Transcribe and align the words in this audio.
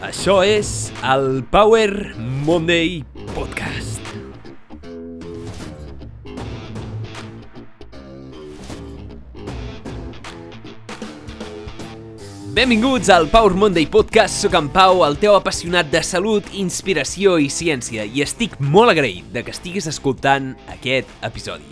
Això 0.00 0.38
és 0.40 0.88
el 1.04 1.42
Power 1.52 2.14
Monday 2.46 3.02
Podcast. 3.34 4.00
Benvinguts 12.56 13.12
al 13.12 13.28
Power 13.28 13.52
Monday 13.52 13.84
Podcast. 13.84 14.40
Soc 14.40 14.56
en 14.56 14.72
Pau, 14.72 15.04
el 15.04 15.20
teu 15.20 15.36
apassionat 15.36 15.92
de 15.92 16.00
salut, 16.00 16.48
inspiració 16.56 17.36
i 17.36 17.52
ciència, 17.52 18.08
i 18.08 18.24
estic 18.24 18.56
molt 18.56 18.96
agraït 18.96 19.28
de 19.36 19.44
que 19.44 19.52
estiguis 19.52 19.84
escoltant 19.92 20.54
aquest 20.72 21.12
episodi. 21.20 21.68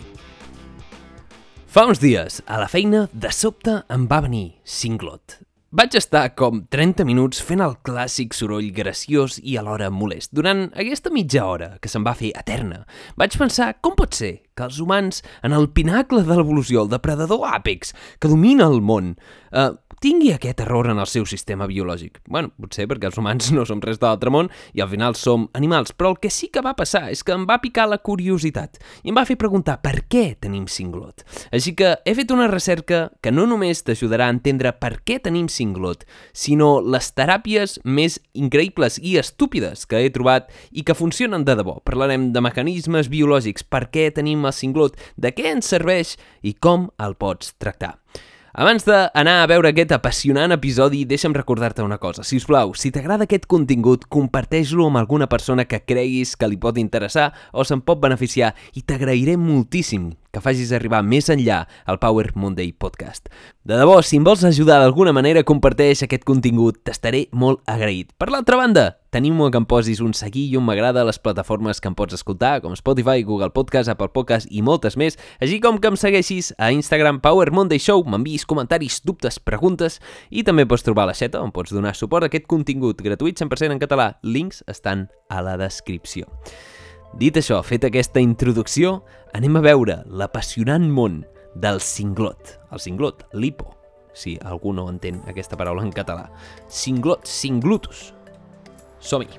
Fa 1.65 1.89
uns 1.89 1.97
dies, 1.97 2.43
a 2.45 2.61
la 2.61 2.69
feina, 2.69 3.07
de 3.09 3.33
sobte 3.33 3.81
em 3.89 4.05
va 4.05 4.21
venir 4.21 4.51
cinglot. 4.61 5.48
Vaig 5.69 5.93
estar 5.93 6.31
com 6.33 6.63
30 6.73 7.05
minuts 7.05 7.43
fent 7.45 7.61
el 7.61 7.75
clàssic 7.85 8.33
soroll 8.33 8.71
graciós 8.73 9.35
i 9.37 9.53
alhora 9.61 9.91
molest. 9.93 10.31
Durant 10.33 10.63
aquesta 10.73 11.11
mitja 11.13 11.43
hora, 11.45 11.67
que 11.77 11.91
se'n 11.91 12.01
va 12.07 12.15
fer 12.17 12.31
eterna, 12.39 12.79
vaig 13.21 13.37
pensar 13.37 13.75
com 13.77 13.93
pot 13.93 14.17
ser 14.17 14.31
que 14.59 14.67
els 14.67 14.79
humans, 14.83 15.23
en 15.47 15.55
el 15.55 15.69
pinacle 15.71 16.25
de 16.27 16.35
l'evolució, 16.35 16.83
el 16.83 16.91
depredador 16.91 17.47
àpex, 17.47 17.95
que 18.19 18.31
domina 18.31 18.67
el 18.67 18.83
món, 18.83 19.15
eh, 19.55 19.71
tingui 19.99 20.31
aquest 20.31 20.61
error 20.63 20.87
en 20.87 20.99
el 20.99 21.07
seu 21.11 21.25
sistema 21.27 21.67
biològic. 21.67 22.21
bueno, 22.27 22.51
potser 22.59 22.87
perquè 22.87 23.09
els 23.09 23.17
humans 23.17 23.51
no 23.51 23.65
som 23.65 23.81
res 23.83 23.99
de 23.99 24.07
l'altre 24.07 24.31
món 24.31 24.49
i 24.73 24.81
al 24.81 24.89
final 24.89 25.15
som 25.15 25.49
animals, 25.53 25.91
però 25.91 26.13
el 26.13 26.19
que 26.19 26.29
sí 26.29 26.47
que 26.47 26.61
va 26.63 26.75
passar 26.75 27.09
és 27.11 27.23
que 27.23 27.33
em 27.33 27.45
va 27.49 27.59
picar 27.59 27.87
la 27.89 27.97
curiositat 27.97 28.79
i 29.03 29.09
em 29.11 29.17
va 29.17 29.25
fer 29.27 29.35
preguntar 29.37 29.79
per 29.83 30.05
què 30.07 30.37
tenim 30.39 30.67
cinglot. 30.67 31.25
Així 31.51 31.75
que 31.75 31.97
he 32.05 32.15
fet 32.15 32.31
una 32.31 32.47
recerca 32.47 33.09
que 33.21 33.31
no 33.31 33.45
només 33.45 33.83
t'ajudarà 33.83 34.29
a 34.29 34.35
entendre 34.35 34.71
per 34.79 35.01
què 35.03 35.19
tenim 35.19 35.49
cinglot, 35.49 36.05
sinó 36.33 36.79
les 36.79 37.11
teràpies 37.11 37.79
més 37.83 38.19
increïbles 38.33 38.99
i 39.03 39.17
estúpides 39.19 39.85
que 39.85 39.99
he 39.99 40.13
trobat 40.15 40.47
i 40.71 40.83
que 40.83 40.95
funcionen 40.95 41.43
de 41.43 41.57
debò. 41.59 41.79
Parlarem 41.83 42.31
de 42.31 42.41
mecanismes 42.41 43.11
biològics, 43.11 43.65
per 43.67 43.89
què 43.91 44.09
tenim 44.15 44.47
el 44.49 44.57
cinglot, 44.57 44.97
de 45.15 45.31
què 45.35 45.53
ens 45.53 45.69
serveix 45.71 46.17
i 46.41 46.55
com 46.57 46.89
el 46.99 47.15
pots 47.19 47.55
tractar. 47.61 47.95
Abans 48.59 48.83
d'anar 48.83 49.35
a 49.43 49.47
veure 49.47 49.69
aquest 49.69 49.91
apassionant 49.93 50.51
episodi, 50.51 51.03
deixa'm 51.05 51.35
recordar-te 51.37 51.85
una 51.85 51.99
cosa. 52.01 52.25
Si 52.25 52.39
us 52.41 52.47
plau, 52.49 52.73
si 52.73 52.89
t'agrada 52.91 53.27
aquest 53.27 53.45
contingut, 53.47 54.07
comparteix-lo 54.09 54.87
amb 54.89 54.99
alguna 54.99 55.29
persona 55.29 55.67
que 55.69 55.83
creguis 55.85 56.33
que 56.35 56.49
li 56.49 56.57
pot 56.57 56.81
interessar 56.81 57.29
o 57.53 57.63
se'n 57.63 57.85
pot 57.85 58.01
beneficiar 58.01 58.55
i 58.73 58.81
t'agrairé 58.81 59.37
moltíssim 59.37 60.09
que 60.31 60.41
facis 60.43 60.71
arribar 60.75 61.01
més 61.05 61.29
enllà 61.33 61.63
al 61.89 61.99
Power 62.01 62.31
Monday 62.35 62.71
Podcast. 62.71 63.29
De 63.65 63.77
debò, 63.77 63.99
si 64.01 64.17
em 64.17 64.25
vols 64.25 64.43
ajudar 64.47 64.79
d'alguna 64.81 65.13
manera, 65.13 65.43
comparteix 65.45 66.03
aquest 66.05 66.23
contingut, 66.25 66.79
t'estaré 66.85 67.27
molt 67.31 67.61
agraït. 67.69 68.13
Per 68.17 68.29
l'altra 68.33 68.57
banda, 68.57 68.85
tenim 69.13 69.37
que 69.49 69.57
em 69.57 69.65
posis 69.65 70.01
un 70.05 70.13
seguir 70.13 70.45
i 70.51 70.57
un 70.57 70.65
m'agrada 70.65 71.01
a 71.01 71.07
les 71.07 71.19
plataformes 71.19 71.81
que 71.81 71.89
em 71.89 71.95
pots 71.97 72.17
escoltar, 72.17 72.59
com 72.61 72.75
Spotify, 72.77 73.23
Google 73.23 73.51
Podcast, 73.53 73.89
Apple 73.89 74.09
Podcast 74.13 74.49
i 74.49 74.61
moltes 74.65 74.97
més, 74.97 75.17
així 75.41 75.59
com 75.61 75.77
que 75.81 75.89
em 75.89 75.97
segueixis 75.97 76.53
a 76.57 76.71
Instagram 76.75 77.21
Power 77.21 77.51
Monday 77.51 77.81
Show, 77.81 78.05
m'enviïs 78.05 78.45
comentaris, 78.49 79.01
dubtes, 79.05 79.39
preguntes 79.39 79.99
i 80.29 80.45
també 80.45 80.67
pots 80.69 80.85
trobar 80.85 81.09
la 81.09 81.17
xeta 81.17 81.41
on 81.41 81.53
pots 81.53 81.73
donar 81.73 81.95
suport 81.97 82.25
a 82.25 82.31
aquest 82.31 82.49
contingut 82.49 83.01
gratuït 83.01 83.41
100% 83.41 83.73
en 83.73 83.81
català. 83.81 84.11
Links 84.23 84.63
estan 84.67 85.07
a 85.29 85.41
la 85.45 85.57
descripció. 85.57 86.29
Dit 87.17 87.39
això, 87.39 87.57
fet 87.65 87.87
aquesta 87.87 88.21
introducció, 88.21 88.99
anem 89.33 89.57
a 89.57 89.63
veure 89.65 89.99
l'apassionant 90.05 90.85
món 90.93 91.23
del 91.57 91.81
cinglot. 91.81 92.59
El 92.69 92.79
cinglot, 92.83 93.25
lipo, 93.33 93.73
si 94.13 94.37
algú 94.45 94.73
no 94.77 94.85
entén 94.91 95.21
aquesta 95.27 95.57
paraula 95.57 95.83
en 95.85 95.91
català. 95.95 96.29
Cinglot, 96.69 97.25
cinglutus. 97.25 98.11
Som-hi. 98.99 99.29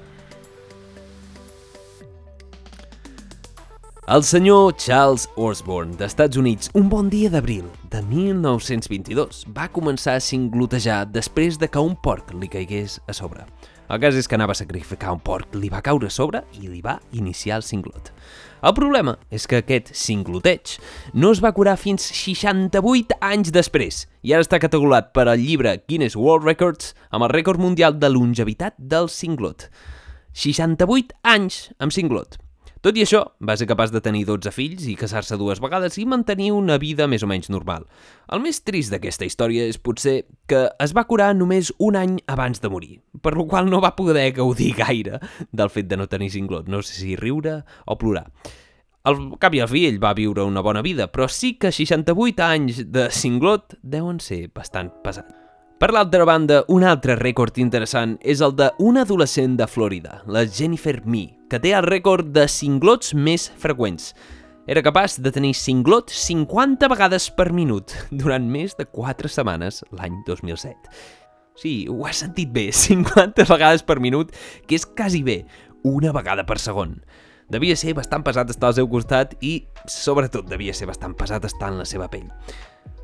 El 4.11 4.25
senyor 4.27 4.73
Charles 4.75 5.29
Osborne, 5.39 5.95
d'Estats 5.95 6.37
Units, 6.37 6.73
un 6.75 6.89
bon 6.91 7.07
dia 7.07 7.31
d'abril 7.31 7.69
de 7.93 8.01
1922, 8.03 9.45
va 9.55 9.69
començar 9.71 10.17
a 10.19 10.23
cinglotejar 10.25 11.05
després 11.15 11.61
de 11.63 11.69
que 11.71 11.79
un 11.79 11.95
porc 11.95 12.33
li 12.35 12.51
caigués 12.51 12.99
a 13.07 13.15
sobre. 13.15 13.47
El 13.91 13.99
cas 13.99 14.15
és 14.15 14.29
que 14.31 14.37
anava 14.37 14.55
a 14.55 14.59
sacrificar 14.59 15.11
un 15.11 15.19
porc, 15.19 15.57
li 15.59 15.67
va 15.73 15.81
caure 15.83 16.07
a 16.07 16.15
sobre 16.15 16.45
i 16.61 16.69
li 16.69 16.79
va 16.85 17.01
iniciar 17.19 17.57
el 17.59 17.65
cinglot. 17.67 18.13
El 18.63 18.75
problema 18.77 19.17
és 19.35 19.49
que 19.51 19.59
aquest 19.59 19.91
cingloteig 19.99 20.77
no 21.19 21.33
es 21.35 21.41
va 21.43 21.51
curar 21.57 21.75
fins 21.81 22.05
68 22.15 23.17
anys 23.27 23.51
després 23.51 24.05
i 24.23 24.37
ara 24.37 24.47
està 24.47 24.61
catalogat 24.63 25.11
per 25.17 25.25
al 25.27 25.43
llibre 25.43 25.73
Guinness 25.89 26.15
World 26.15 26.47
Records 26.47 26.93
amb 27.11 27.27
el 27.27 27.35
rècord 27.35 27.59
mundial 27.59 27.99
de 27.99 28.13
longevitat 28.13 28.79
del 28.79 29.11
cinglot. 29.11 29.67
68 30.39 31.19
anys 31.27 31.65
amb 31.83 31.91
cinglot. 31.97 32.39
Tot 32.81 32.97
i 32.97 33.03
això, 33.05 33.19
va 33.45 33.53
ser 33.61 33.67
capaç 33.69 33.91
de 33.93 34.01
tenir 34.01 34.23
12 34.25 34.49
fills 34.57 34.87
i 34.89 34.95
casar-se 34.97 35.37
dues 35.37 35.59
vegades 35.61 35.99
i 36.01 36.07
mantenir 36.09 36.47
una 36.57 36.79
vida 36.81 37.05
més 37.13 37.21
o 37.21 37.29
menys 37.29 37.51
normal. 37.53 37.83
El 38.33 38.41
més 38.41 38.63
trist 38.65 38.89
d'aquesta 38.95 39.27
història 39.29 39.67
és 39.69 39.77
potser 39.77 40.23
que 40.49 40.63
es 40.81 40.95
va 40.97 41.05
curar 41.05 41.35
només 41.37 41.75
un 41.77 41.99
any 42.01 42.15
abans 42.25 42.63
de 42.63 42.71
morir, 42.73 42.95
per 43.21 43.35
lo 43.37 43.45
qual 43.51 43.69
no 43.69 43.83
va 43.85 43.93
poder 43.99 44.31
gaudir 44.33 44.73
gaire 44.79 45.21
del 45.53 45.69
fet 45.69 45.91
de 45.91 45.99
no 46.01 46.09
tenir 46.09 46.31
cinglot, 46.33 46.71
no 46.73 46.81
sé 46.81 46.97
si 47.03 47.19
riure 47.21 47.59
o 47.85 47.99
plorar. 48.01 48.31
Al 49.05 49.21
cap 49.41 49.53
i 49.57 49.61
al 49.61 49.69
fi 49.69 49.85
ell 49.91 50.01
va 50.01 50.15
viure 50.17 50.47
una 50.49 50.63
bona 50.65 50.81
vida, 50.81 51.11
però 51.13 51.29
sí 51.29 51.59
que 51.61 51.73
68 51.73 52.47
anys 52.47 52.81
de 52.89 53.11
cinglot 53.13 53.77
deuen 53.83 54.23
ser 54.25 54.47
bastant 54.57 54.89
pesats. 55.05 55.37
Per 55.81 55.93
l'altra 55.93 56.25
banda, 56.29 56.63
un 56.69 56.85
altre 56.85 57.15
rècord 57.17 57.61
interessant 57.61 58.17
és 58.21 58.41
el 58.45 58.57
d'un 58.57 59.01
adolescent 59.01 59.57
de 59.61 59.69
Florida, 59.69 60.23
la 60.29 60.47
Jennifer 60.49 60.99
Mee, 61.05 61.40
que 61.51 61.59
té 61.59 61.73
el 61.75 61.83
rècord 61.83 62.31
de 62.31 62.47
cinglots 62.49 63.13
més 63.19 63.49
freqüents. 63.59 64.13
Era 64.71 64.85
capaç 64.87 65.17
de 65.19 65.33
tenir 65.35 65.57
cinglot 65.59 66.13
50 66.15 66.87
vegades 66.93 67.27
per 67.35 67.49
minut 67.51 67.91
durant 68.15 68.45
més 68.47 68.77
de 68.79 68.87
4 68.87 69.31
setmanes 69.33 69.81
l'any 69.91 70.21
2007. 70.29 70.93
Sí, 71.59 71.73
ho 71.91 72.05
has 72.07 72.23
sentit 72.23 72.53
bé, 72.55 72.69
50 72.87 73.49
vegades 73.51 73.83
per 73.83 73.99
minut, 73.99 74.31
que 74.71 74.79
és 74.79 74.87
quasi 74.87 75.25
bé, 75.27 75.43
una 75.83 76.15
vegada 76.15 76.47
per 76.47 76.61
segon. 76.63 77.01
Devia 77.51 77.75
ser 77.75 77.97
bastant 77.99 78.23
pesat 78.23 78.53
estar 78.53 78.71
al 78.71 78.77
seu 78.79 78.87
costat 78.87 79.35
i, 79.43 79.65
sobretot, 79.91 80.47
devia 80.47 80.75
ser 80.77 80.87
bastant 80.87 81.17
pesat 81.19 81.49
estar 81.49 81.73
en 81.73 81.81
la 81.83 81.89
seva 81.89 82.07
pell. 82.13 82.29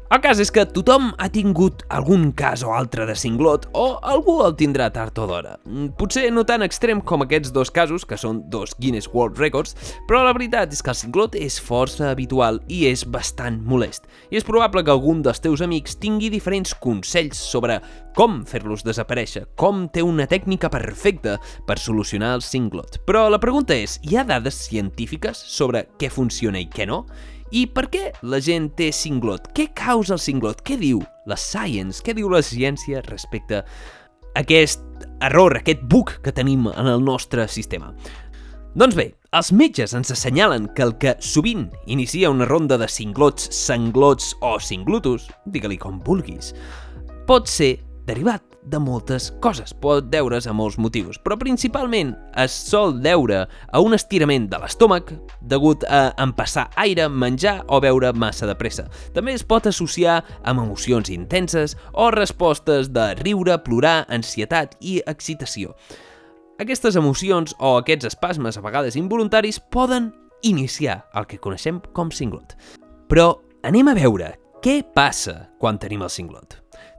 El 0.06 0.21
cas 0.22 0.39
és 0.39 0.53
que 0.55 0.62
tothom 0.71 1.09
ha 1.19 1.27
tingut 1.34 1.81
algun 1.91 2.28
cas 2.39 2.61
o 2.62 2.71
altre 2.71 3.09
de 3.09 3.17
cinglot 3.19 3.65
o 3.75 3.87
algú 4.06 4.37
el 4.44 4.55
tindrà 4.55 4.87
tard 4.94 5.19
o 5.19 5.25
d'hora. 5.27 5.56
Mm, 5.67 5.97
potser 5.99 6.28
no 6.31 6.44
tan 6.47 6.62
extrem 6.62 7.00
com 7.03 7.25
aquests 7.25 7.50
dos 7.50 7.72
casos, 7.75 8.05
que 8.06 8.15
són 8.15 8.44
dos 8.47 8.77
Guinness 8.78 9.11
World 9.11 9.43
Records, 9.43 9.75
però 10.06 10.22
la 10.22 10.37
veritat 10.37 10.71
és 10.71 10.84
que 10.84 10.94
el 10.94 11.00
cinglot 11.00 11.34
és 11.34 11.59
força 11.59 12.12
habitual 12.12 12.62
i 12.71 12.84
és 12.87 13.03
bastant 13.03 13.59
molest. 13.67 14.06
I 14.31 14.39
és 14.39 14.47
probable 14.47 14.87
que 14.87 14.94
algun 14.94 15.27
dels 15.27 15.43
teus 15.43 15.65
amics 15.67 15.99
tingui 15.99 16.31
diferents 16.31 16.78
consells 16.78 17.43
sobre 17.43 17.81
com 18.15 18.44
fer-los 18.47 18.87
desaparèixer, 18.87 19.49
com 19.59 19.88
té 19.91 20.06
una 20.06 20.31
tècnica 20.31 20.71
perfecta 20.71 21.41
per 21.67 21.81
solucionar 21.83 22.37
el 22.38 22.47
cinglot. 22.47 23.03
Però 23.11 23.27
la 23.27 23.43
pregunta 23.43 23.75
és, 23.75 23.99
hi 24.06 24.15
ha 24.15 24.25
dades 24.25 24.69
científiques 24.71 25.43
sobre 25.50 25.88
què 25.99 26.15
funciona 26.15 26.62
i 26.62 26.71
què 26.71 26.87
no? 26.87 27.09
I 27.54 27.66
per 27.70 27.86
què 27.92 28.08
la 28.26 28.40
gent 28.42 28.72
té 28.78 28.88
cinglot? 28.94 29.52
Què 29.54 29.68
causa 29.76 30.16
el 30.16 30.22
cinglot? 30.22 30.64
Què 30.66 30.78
diu 30.80 31.02
la 31.30 31.38
science? 31.38 32.02
Què 32.02 32.16
diu 32.16 32.30
la 32.32 32.42
ciència 32.42 33.04
respecte 33.06 33.62
a 33.62 33.66
aquest 34.42 34.82
error, 35.24 35.54
aquest 35.56 35.84
bug 35.86 36.16
que 36.24 36.34
tenim 36.34 36.66
en 36.72 36.90
el 36.90 37.04
nostre 37.04 37.46
sistema? 37.48 37.92
Doncs 38.76 38.96
bé, 38.98 39.06
els 39.32 39.52
metges 39.56 39.94
ens 39.96 40.10
assenyalen 40.12 40.66
que 40.76 40.84
el 40.84 40.96
que 41.00 41.14
sovint 41.24 41.70
inicia 41.86 42.32
una 42.34 42.44
ronda 42.44 42.76
de 42.76 42.88
cinglots, 42.90 43.48
sanglots 43.54 44.34
o 44.44 44.58
cinglutus, 44.60 45.30
digue-li 45.46 45.78
com 45.80 46.02
vulguis, 46.04 46.52
pot 47.30 47.48
ser 47.48 47.76
derivat 48.06 48.42
de 48.66 48.81
moltes 48.82 49.31
coses, 49.41 49.72
pot 49.72 50.09
deure's 50.10 50.49
a 50.50 50.54
molts 50.54 50.77
motius, 50.82 51.19
però 51.22 51.38
principalment 51.38 52.12
es 52.43 52.55
sol 52.55 52.96
deure 53.02 53.44
a 53.46 53.82
un 53.82 53.94
estirament 53.94 54.49
de 54.50 54.58
l'estómac 54.61 55.12
degut 55.40 55.87
a 55.88 56.11
empassar 56.23 56.67
aire, 56.82 57.08
menjar 57.08 57.61
o 57.70 57.81
beure 57.81 58.12
massa 58.12 58.49
de 58.50 58.56
pressa. 58.58 58.88
També 59.14 59.37
es 59.37 59.46
pot 59.46 59.69
associar 59.70 60.19
amb 60.43 60.64
emocions 60.67 61.11
intenses 61.14 61.76
o 61.94 62.11
respostes 62.14 62.90
de 62.93 63.12
riure, 63.23 63.58
plorar, 63.62 64.05
ansietat 64.11 64.76
i 64.81 64.99
excitació. 65.06 65.75
Aquestes 66.58 66.96
emocions 66.96 67.52
o 67.61 67.76
aquests 67.76 68.08
espasmes, 68.08 68.56
a 68.56 68.64
vegades 68.64 68.96
involuntaris, 68.96 69.61
poden 69.61 70.11
iniciar 70.43 71.05
el 71.14 71.26
que 71.29 71.40
coneixem 71.43 71.82
com 71.93 72.11
cinglot. 72.11 72.56
Però 73.11 73.35
anem 73.67 73.93
a 73.93 73.96
veure 73.96 74.35
què 74.64 74.81
passa 74.96 75.50
quan 75.61 75.79
tenim 75.79 76.02
el 76.02 76.11
cinglot. 76.11 76.56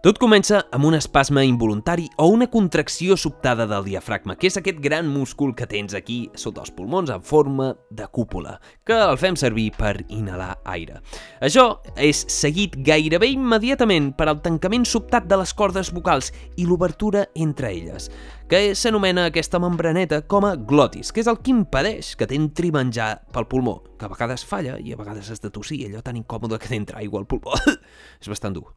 Tot 0.08 0.22
comença 0.24 0.62
amb 0.72 0.86
un 0.88 0.96
espasme 0.96 1.42
involuntari 1.44 2.06
o 2.16 2.30
una 2.32 2.46
contracció 2.48 3.18
sobtada 3.20 3.66
del 3.68 3.84
diafragma, 3.90 4.38
que 4.40 4.48
és 4.48 4.56
aquest 4.56 4.78
gran 4.80 5.10
múscul 5.12 5.50
que 5.52 5.66
tens 5.68 5.92
aquí 5.98 6.30
sota 6.32 6.62
els 6.64 6.72
pulmons 6.72 7.10
en 7.12 7.26
forma 7.28 7.74
de 7.92 8.06
cúpula, 8.08 8.54
que 8.88 8.96
el 8.96 9.20
fem 9.20 9.36
servir 9.36 9.66
per 9.76 10.06
inhalar 10.08 10.62
aire. 10.64 11.02
Això 11.44 11.82
és 12.00 12.22
seguit 12.32 12.78
gairebé 12.88 13.34
immediatament 13.34 14.14
per 14.16 14.30
al 14.32 14.40
tancament 14.46 14.88
sobtat 14.88 15.28
de 15.28 15.42
les 15.42 15.52
cordes 15.52 15.92
vocals 15.92 16.32
i 16.56 16.70
l'obertura 16.70 17.26
entre 17.36 17.74
elles, 17.74 18.08
que 18.48 18.64
s'anomena 18.80 19.28
aquesta 19.28 19.60
membraneta 19.60 20.22
com 20.24 20.48
a 20.48 20.54
glotis, 20.56 21.12
que 21.12 21.20
és 21.20 21.28
el 21.28 21.42
que 21.44 21.52
impedeix 21.52 22.14
que 22.16 22.30
t'entri 22.32 22.72
menjar 22.72 23.10
pel 23.36 23.50
pulmó, 23.52 23.82
que 24.00 24.08
a 24.08 24.14
vegades 24.16 24.48
falla 24.48 24.80
i 24.80 24.96
a 24.96 25.04
vegades 25.04 25.36
has 25.36 25.44
de 25.44 25.52
tossir, 25.52 25.84
allò 25.90 26.00
tan 26.00 26.16
incòmode 26.16 26.64
que 26.64 26.72
t'entra 26.72 27.04
aigua 27.04 27.20
al 27.20 27.28
pulmó. 27.28 27.60
és 28.24 28.32
bastant 28.32 28.56
dur. 28.56 28.72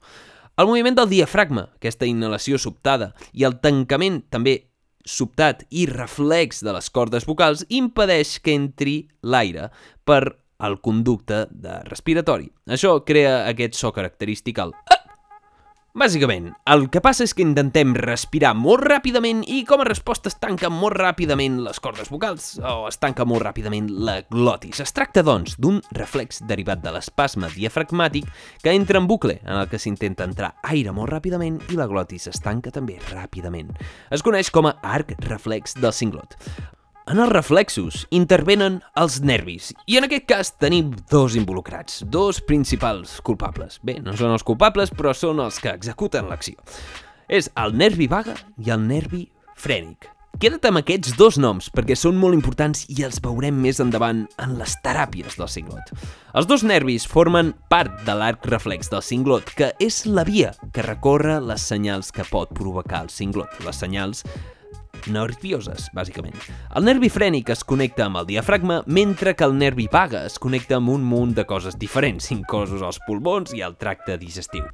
El 0.59 0.69
moviment 0.69 0.97
del 0.99 1.09
diafragma, 1.09 1.69
aquesta 1.79 2.09
inhalació 2.09 2.59
sobtada, 2.59 3.13
i 3.33 3.47
el 3.49 3.61
tancament 3.63 4.23
també 4.33 4.57
sobtat 5.07 5.65
i 5.71 5.87
reflex 5.89 6.61
de 6.65 6.75
les 6.77 6.91
cordes 6.93 7.27
vocals 7.29 7.65
impedeix 7.69 8.39
que 8.45 8.55
entri 8.55 8.97
l'aire 9.23 9.71
per 10.05 10.23
al 10.61 10.81
conducte 10.85 11.47
de 11.51 11.79
respiratori. 11.89 12.51
Això 12.69 12.99
crea 13.09 13.47
aquest 13.49 13.79
so 13.79 13.95
característic 13.97 14.61
al 14.61 14.75
Bàsicament, 15.91 16.53
el 16.71 16.85
que 16.87 17.01
passa 17.03 17.25
és 17.27 17.33
que 17.35 17.43
intentem 17.43 17.97
respirar 17.99 18.53
molt 18.55 18.85
ràpidament 18.87 19.41
i 19.51 19.65
com 19.67 19.83
a 19.83 19.89
resposta 19.89 20.31
es 20.31 20.39
tanquen 20.39 20.71
molt 20.71 20.95
ràpidament 20.95 21.57
les 21.65 21.83
cordes 21.83 22.13
vocals 22.15 22.53
o 22.63 22.87
es 22.87 23.01
tanca 23.03 23.27
molt 23.27 23.43
ràpidament 23.43 23.89
la 24.07 24.21
glotis. 24.31 24.79
Es 24.85 24.95
tracta, 24.95 25.25
doncs, 25.27 25.59
d'un 25.59 25.83
reflex 25.99 26.45
derivat 26.47 26.85
de 26.87 26.95
l'espasme 26.95 27.51
diafragmàtic 27.57 28.31
que 28.63 28.71
entra 28.71 29.03
en 29.03 29.11
bucle, 29.11 29.41
en 29.43 29.57
el 29.65 29.67
que 29.67 29.83
s'intenta 29.83 30.31
entrar 30.31 30.55
aire 30.71 30.95
molt 30.95 31.11
ràpidament 31.11 31.59
i 31.75 31.81
la 31.81 31.91
glotis 31.91 32.31
es 32.31 32.39
tanca 32.39 32.71
també 32.71 33.01
ràpidament. 33.11 33.75
Es 34.15 34.23
coneix 34.23 34.55
com 34.55 34.71
a 34.71 34.79
arc 34.95 35.17
reflex 35.27 35.75
del 35.75 35.97
cinglot. 35.97 36.39
En 37.11 37.19
els 37.19 37.33
reflexos 37.33 38.05
intervenen 38.15 38.77
els 39.01 39.17
nervis 39.27 39.73
i 39.91 39.97
en 39.99 40.05
aquest 40.07 40.29
cas 40.31 40.53
tenim 40.63 40.93
dos 41.11 41.35
involucrats, 41.35 42.05
dos 42.07 42.39
principals 42.47 43.17
culpables. 43.27 43.81
Bé, 43.83 43.97
no 43.99 44.15
són 44.15 44.31
els 44.37 44.45
culpables, 44.47 44.93
però 44.95 45.11
són 45.11 45.43
els 45.43 45.59
que 45.59 45.73
executen 45.73 46.29
l'acció. 46.31 46.55
És 47.27 47.49
el 47.59 47.75
nervi 47.75 48.07
vaga 48.07 48.37
i 48.63 48.71
el 48.71 48.85
nervi 48.87 49.25
frènic. 49.59 50.07
Queda't 50.39 50.69
amb 50.71 50.79
aquests 50.85 51.17
dos 51.19 51.41
noms 51.43 51.67
perquè 51.75 51.97
són 51.99 52.15
molt 52.15 52.39
importants 52.39 52.85
i 52.95 53.03
els 53.03 53.19
veurem 53.25 53.59
més 53.59 53.83
endavant 53.83 54.23
en 54.39 54.55
les 54.61 54.77
teràpies 54.85 55.35
del 55.41 55.51
cinglot. 55.51 55.91
Els 56.39 56.47
dos 56.47 56.63
nervis 56.63 57.09
formen 57.11 57.57
part 57.75 58.05
de 58.07 58.15
l'arc 58.15 58.47
reflex 58.53 58.93
del 58.95 59.03
cinglot, 59.03 59.51
que 59.59 59.73
és 59.83 60.05
la 60.07 60.23
via 60.23 60.55
que 60.71 60.87
recorre 60.87 61.41
les 61.43 61.67
senyals 61.75 62.15
que 62.15 62.29
pot 62.31 62.55
provocar 62.55 63.03
el 63.03 63.11
cinglot, 63.11 63.59
les 63.67 63.83
senyals 63.83 64.23
nervioses, 65.09 65.89
bàsicament. 65.97 66.37
El 66.77 66.85
nervi 66.85 67.09
frènic 67.09 67.53
es 67.55 67.65
connecta 67.65 68.05
amb 68.07 68.21
el 68.21 68.29
diafragma, 68.29 68.83
mentre 68.87 69.33
que 69.35 69.47
el 69.49 69.57
nervi 69.57 69.89
vaga 69.91 70.27
es 70.29 70.37
connecta 70.39 70.77
amb 70.77 70.93
un 70.93 71.07
munt 71.07 71.33
de 71.39 71.47
coses 71.49 71.79
diferents, 71.81 72.29
inclosos 72.35 72.83
els 72.85 73.01
pulmons 73.07 73.55
i 73.57 73.65
el 73.65 73.79
tracte 73.81 74.19
digestiu. 74.21 74.67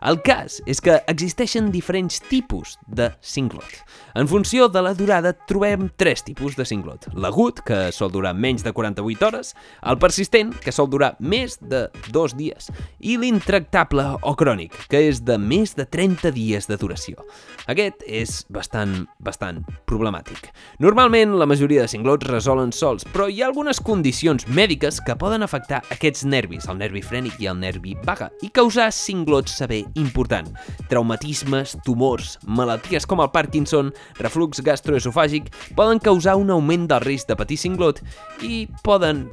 El 0.00 0.20
cas 0.22 0.60
és 0.70 0.78
que 0.84 1.00
existeixen 1.10 1.72
diferents 1.74 2.20
tipus 2.28 2.76
de 2.86 3.08
cinglot. 3.20 3.80
En 4.14 4.28
funció 4.30 4.68
de 4.70 4.82
la 4.82 4.94
durada 4.94 5.32
trobem 5.48 5.88
tres 5.98 6.22
tipus 6.26 6.54
de 6.58 6.66
cinglot. 6.68 7.08
L'agut, 7.18 7.62
que 7.66 7.90
sol 7.94 8.12
durar 8.14 8.34
menys 8.34 8.62
de 8.66 8.72
48 8.72 9.26
hores, 9.26 9.54
el 9.82 9.98
persistent, 9.98 10.52
que 10.62 10.74
sol 10.74 10.90
durar 10.90 11.16
més 11.18 11.58
de 11.58 11.86
dos 12.14 12.36
dies, 12.38 12.70
i 13.00 13.16
l'intractable 13.18 14.04
o 14.22 14.34
crònic, 14.38 14.76
que 14.90 15.02
és 15.08 15.22
de 15.26 15.38
més 15.38 15.74
de 15.78 15.86
30 15.86 16.30
dies 16.36 16.70
de 16.70 16.78
duració. 16.78 17.26
Aquest 17.66 18.04
és 18.06 18.44
bastant, 18.54 18.94
bastant 19.18 19.64
problemàtic. 19.90 20.52
Normalment, 20.78 21.34
la 21.40 21.48
majoria 21.50 21.82
de 21.82 21.90
cinglots 21.90 22.28
resolen 22.30 22.72
sols, 22.72 23.06
però 23.10 23.26
hi 23.28 23.42
ha 23.42 23.48
algunes 23.50 23.82
condicions 23.82 24.46
mèdiques 24.46 25.02
que 25.02 25.18
poden 25.18 25.42
afectar 25.42 25.82
aquests 25.94 26.24
nervis, 26.28 26.68
el 26.70 26.78
nervi 26.78 27.02
frènic 27.02 27.38
i 27.42 27.50
el 27.50 27.58
nervi 27.58 27.96
vaga, 28.06 28.30
i 28.46 28.52
causar 28.54 28.90
cinglots 28.94 29.58
sever 29.58 29.87
important. 29.94 30.50
Traumatismes, 30.90 31.76
tumors, 31.86 32.36
malalties 32.46 33.06
com 33.08 33.22
el 33.24 33.30
Parkinson, 33.34 33.92
reflux 34.20 34.62
gastroesofàgic 34.64 35.50
poden 35.78 36.02
causar 36.02 36.36
un 36.40 36.50
augment 36.54 36.88
del 36.90 37.04
risc 37.06 37.28
de 37.30 37.36
patir 37.38 37.58
cinglot 37.60 38.02
i 38.42 38.66
poden 38.84 39.26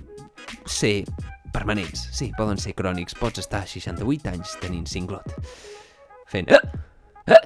ser 0.65 1.03
permanents. 1.55 2.07
Sí, 2.15 2.31
poden 2.37 2.59
ser 2.61 2.75
crònics. 2.77 3.15
Pots 3.19 3.41
estar 3.43 3.63
a 3.63 3.69
68 3.69 4.33
anys 4.33 4.57
tenint 4.63 4.87
cinglot. 4.89 5.35
Fent... 6.31 6.51
Eh, 6.51 6.61
eh, 7.31 7.41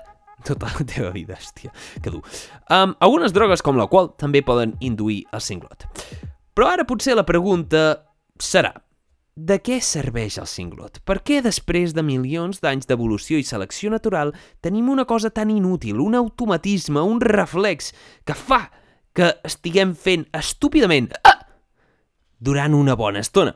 tota 0.45 0.71
la 0.73 0.85
teva 0.87 1.11
vida, 1.15 1.37
hòstia, 1.37 1.71
que 2.01 2.11
dur. 2.13 2.23
Um, 2.71 2.95
algunes 2.99 3.35
drogues 3.35 3.63
com 3.65 3.79
la 3.79 3.89
qual 3.91 4.13
també 4.19 4.41
poden 4.45 4.75
induir 4.79 5.23
el 5.35 5.43
cinglot. 5.43 5.85
Però 6.55 6.69
ara 6.71 6.87
potser 6.87 7.15
la 7.15 7.27
pregunta 7.27 7.83
serà 8.39 8.73
de 9.39 9.55
què 9.63 9.77
serveix 9.83 10.35
el 10.41 10.47
cinglot? 10.51 10.99
Per 11.07 11.19
què 11.23 11.39
després 11.45 11.93
de 11.95 12.03
milions 12.03 12.59
d'anys 12.59 12.89
d'evolució 12.89 13.39
i 13.39 13.45
selecció 13.47 13.91
natural 13.93 14.33
tenim 14.59 14.89
una 14.91 15.05
cosa 15.07 15.31
tan 15.31 15.53
inútil, 15.53 16.01
un 16.03 16.17
automatisme, 16.19 16.99
un 16.99 17.21
reflex 17.23 17.93
que 18.27 18.35
fa 18.35 18.65
que 19.15 19.31
estiguem 19.47 19.95
fent 19.95 20.27
estúpidament 20.35 21.09
ah! 21.23 21.39
durant 22.39 22.75
una 22.75 22.97
bona 22.99 23.23
estona? 23.23 23.55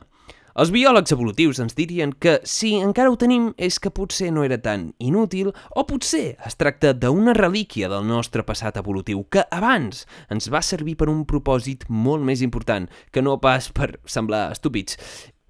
Els 0.54 0.70
biòlegs 0.70 1.10
evolutius 1.10 1.58
ens 1.58 1.74
dirien 1.74 2.12
que 2.14 2.36
si 2.46 2.76
encara 2.78 3.10
ho 3.10 3.16
tenim 3.18 3.48
és 3.58 3.80
que 3.82 3.90
potser 3.90 4.28
no 4.30 4.44
era 4.46 4.60
tan 4.62 4.92
inútil 5.02 5.50
o 5.50 5.82
potser 5.88 6.36
es 6.46 6.54
tracta 6.54 6.92
d'una 6.94 7.34
relíquia 7.34 7.90
del 7.90 8.06
nostre 8.06 8.46
passat 8.46 8.78
evolutiu 8.78 9.24
que 9.26 9.42
abans 9.50 10.06
ens 10.30 10.46
va 10.54 10.62
servir 10.62 10.94
per 10.94 11.10
un 11.10 11.24
propòsit 11.26 11.88
molt 11.90 12.22
més 12.22 12.46
important 12.46 12.86
que 13.10 13.26
no 13.26 13.40
pas 13.42 13.72
per 13.74 13.96
semblar 14.06 14.46
estúpids 14.54 14.94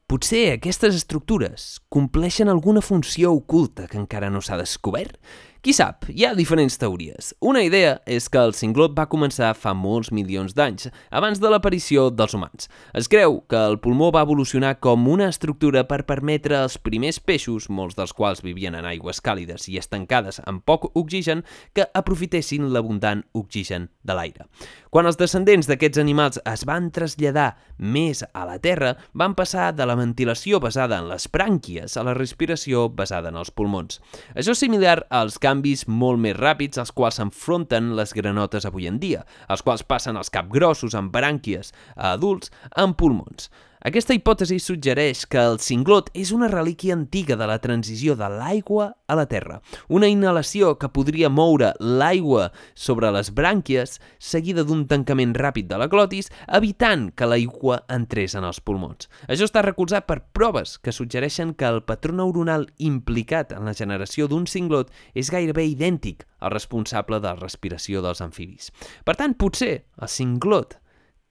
Potser 0.04 0.50
aquestes 0.52 0.98
estructures 0.98 1.62
compleixen 1.88 2.50
alguna 2.52 2.82
funció 2.84 3.30
oculta 3.32 3.86
que 3.88 3.96
encara 3.96 4.28
no 4.28 4.42
s'ha 4.44 4.58
descobert? 4.60 5.16
Qui 5.64 5.72
sap, 5.72 6.04
hi 6.12 6.26
ha 6.28 6.34
diferents 6.36 6.74
teories. 6.76 7.30
Una 7.40 7.62
idea 7.64 7.94
és 8.04 8.26
que 8.28 8.36
el 8.36 8.52
cinglot 8.52 8.92
va 8.92 9.06
començar 9.08 9.54
fa 9.56 9.72
molts 9.72 10.10
milions 10.12 10.52
d'anys, 10.52 10.90
abans 11.08 11.40
de 11.40 11.48
l'aparició 11.48 12.10
dels 12.12 12.34
humans. 12.36 12.68
Es 12.92 13.08
creu 13.08 13.38
que 13.48 13.56
el 13.70 13.78
pulmó 13.80 14.10
va 14.12 14.26
evolucionar 14.28 14.74
com 14.84 15.08
una 15.08 15.30
estructura 15.32 15.86
per 15.88 16.02
permetre 16.04 16.58
als 16.58 16.76
primers 16.76 17.16
peixos, 17.16 17.70
molts 17.72 17.96
dels 17.96 18.12
quals 18.12 18.44
vivien 18.44 18.76
en 18.76 18.84
aigües 18.84 19.24
càlides 19.24 19.64
i 19.72 19.80
estancades 19.80 20.42
amb 20.44 20.60
poc 20.68 20.90
oxigen, 20.92 21.46
que 21.72 21.88
aprofitessin 21.96 22.68
l'abundant 22.68 23.24
oxigen 23.32 23.88
de 24.04 24.20
l'aire. 24.20 24.44
Quan 24.94 25.08
els 25.10 25.16
descendents 25.18 25.66
d'aquests 25.66 25.98
animals 25.98 26.36
es 26.46 26.60
van 26.70 26.84
traslladar 26.94 27.48
més 27.82 28.20
a 28.30 28.44
la 28.46 28.60
Terra, 28.62 28.92
van 29.18 29.32
passar 29.34 29.72
de 29.74 29.88
la 29.90 29.96
ventilació 29.98 30.60
basada 30.62 31.00
en 31.02 31.08
les 31.10 31.26
brànquies 31.34 31.96
a 31.98 32.04
la 32.06 32.14
respiració 32.14 32.84
basada 33.00 33.32
en 33.34 33.40
els 33.40 33.50
pulmons. 33.50 33.98
Això 34.38 34.54
és 34.54 34.62
similar 34.62 35.00
als 35.10 35.40
canvis 35.42 35.88
molt 35.90 36.22
més 36.22 36.38
ràpids 36.38 36.78
als 36.78 36.94
quals 36.94 37.18
s'enfronten 37.18 37.90
les 37.98 38.14
granotes 38.14 38.70
avui 38.70 38.86
en 38.86 39.02
dia, 39.02 39.26
els 39.50 39.66
quals 39.66 39.82
passen 39.82 40.14
els 40.14 40.30
capgrossos 40.30 40.94
amb 40.94 41.10
brànquies 41.10 41.74
a 41.96 42.14
adults 42.14 42.54
amb 42.78 42.94
pulmons. 42.94 43.50
Aquesta 43.84 44.14
hipòtesi 44.16 44.56
suggereix 44.64 45.26
que 45.28 45.42
el 45.44 45.58
cinglot 45.60 46.06
és 46.16 46.30
una 46.32 46.46
relíquia 46.48 46.94
antiga 46.96 47.36
de 47.36 47.44
la 47.44 47.58
transició 47.60 48.14
de 48.16 48.30
l'aigua 48.32 48.86
a 49.04 49.16
la 49.18 49.26
terra, 49.28 49.58
una 49.92 50.08
inhalació 50.08 50.70
que 50.80 50.88
podria 50.88 51.28
moure 51.28 51.74
l'aigua 51.84 52.46
sobre 52.72 53.10
les 53.12 53.28
brànquies 53.36 53.98
seguida 54.16 54.62
d'un 54.64 54.86
tancament 54.88 55.34
ràpid 55.36 55.68
de 55.68 55.76
la 55.76 55.90
glotis, 55.92 56.30
evitant 56.48 57.10
que 57.12 57.28
l'aigua 57.28 57.82
entrés 57.92 58.32
en 58.40 58.46
els 58.48 58.62
pulmons. 58.64 59.10
Això 59.28 59.44
està 59.44 59.60
recolzat 59.66 60.08
per 60.08 60.22
proves 60.32 60.78
que 60.80 60.94
suggereixen 60.96 61.52
que 61.52 61.68
el 61.68 61.82
patró 61.84 62.16
neuronal 62.16 62.64
implicat 62.78 63.52
en 63.52 63.68
la 63.68 63.76
generació 63.76 64.30
d'un 64.32 64.46
cinglot 64.48 64.88
és 65.12 65.28
gairebé 65.28 65.66
idèntic 65.74 66.24
al 66.40 66.56
responsable 66.56 67.20
de 67.20 67.28
la 67.28 67.36
respiració 67.36 68.00
dels 68.00 68.24
amfibis. 68.24 68.72
Per 69.04 69.18
tant, 69.20 69.36
potser 69.36 69.74
el 70.00 70.08
cinglot 70.08 70.78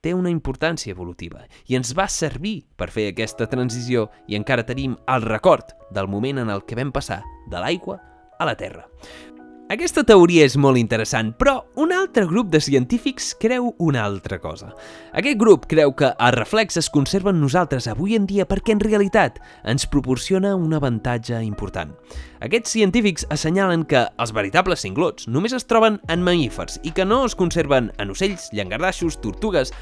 té 0.04 0.12
una 0.12 0.28
importància 0.28 0.92
evolutiva 0.92 1.46
i 1.64 1.78
ens 1.78 1.94
va 1.96 2.04
servir 2.12 2.58
per 2.76 2.90
fer 2.92 3.08
aquesta 3.08 3.48
transició 3.48 4.10
i 4.28 4.36
encara 4.36 4.66
tenim 4.68 4.98
el 5.08 5.24
record 5.24 5.72
del 5.96 6.10
moment 6.12 6.42
en 6.44 6.52
el 6.52 6.66
que 6.68 6.76
vam 6.76 6.92
passar 6.92 7.22
de 7.48 7.60
l'aigua 7.60 8.00
a 8.38 8.44
la 8.44 8.56
terra. 8.60 8.84
Aquesta 9.72 10.02
teoria 10.04 10.44
és 10.44 10.58
molt 10.60 10.76
interessant, 10.76 11.30
però 11.40 11.54
un 11.80 11.88
altre 11.96 12.26
grup 12.28 12.50
de 12.52 12.60
científics 12.60 13.30
creu 13.40 13.70
una 13.80 14.02
altra 14.04 14.36
cosa. 14.36 14.68
Aquest 15.16 15.38
grup 15.40 15.64
creu 15.70 15.94
que 15.96 16.10
els 16.12 16.36
reflexes 16.36 16.90
conserven 16.92 17.40
nosaltres 17.40 17.88
avui 17.88 18.12
en 18.18 18.26
dia 18.28 18.44
perquè 18.44 18.74
en 18.76 18.82
realitat 18.84 19.40
ens 19.64 19.88
proporciona 19.88 20.52
un 20.60 20.76
avantatge 20.76 21.40
important. 21.48 21.96
Aquests 22.44 22.76
científics 22.76 23.24
assenyalen 23.32 23.86
que 23.88 24.04
els 24.20 24.34
veritables 24.36 24.84
cinglots 24.84 25.30
només 25.32 25.56
es 25.56 25.64
troben 25.64 25.96
en 26.12 26.20
mamífers 26.20 26.76
i 26.84 26.92
que 26.92 27.08
no 27.08 27.22
es 27.24 27.32
conserven 27.34 27.88
en 27.96 28.12
ocells, 28.12 28.50
llangardaixos, 28.52 29.16
tortugues, 29.24 29.72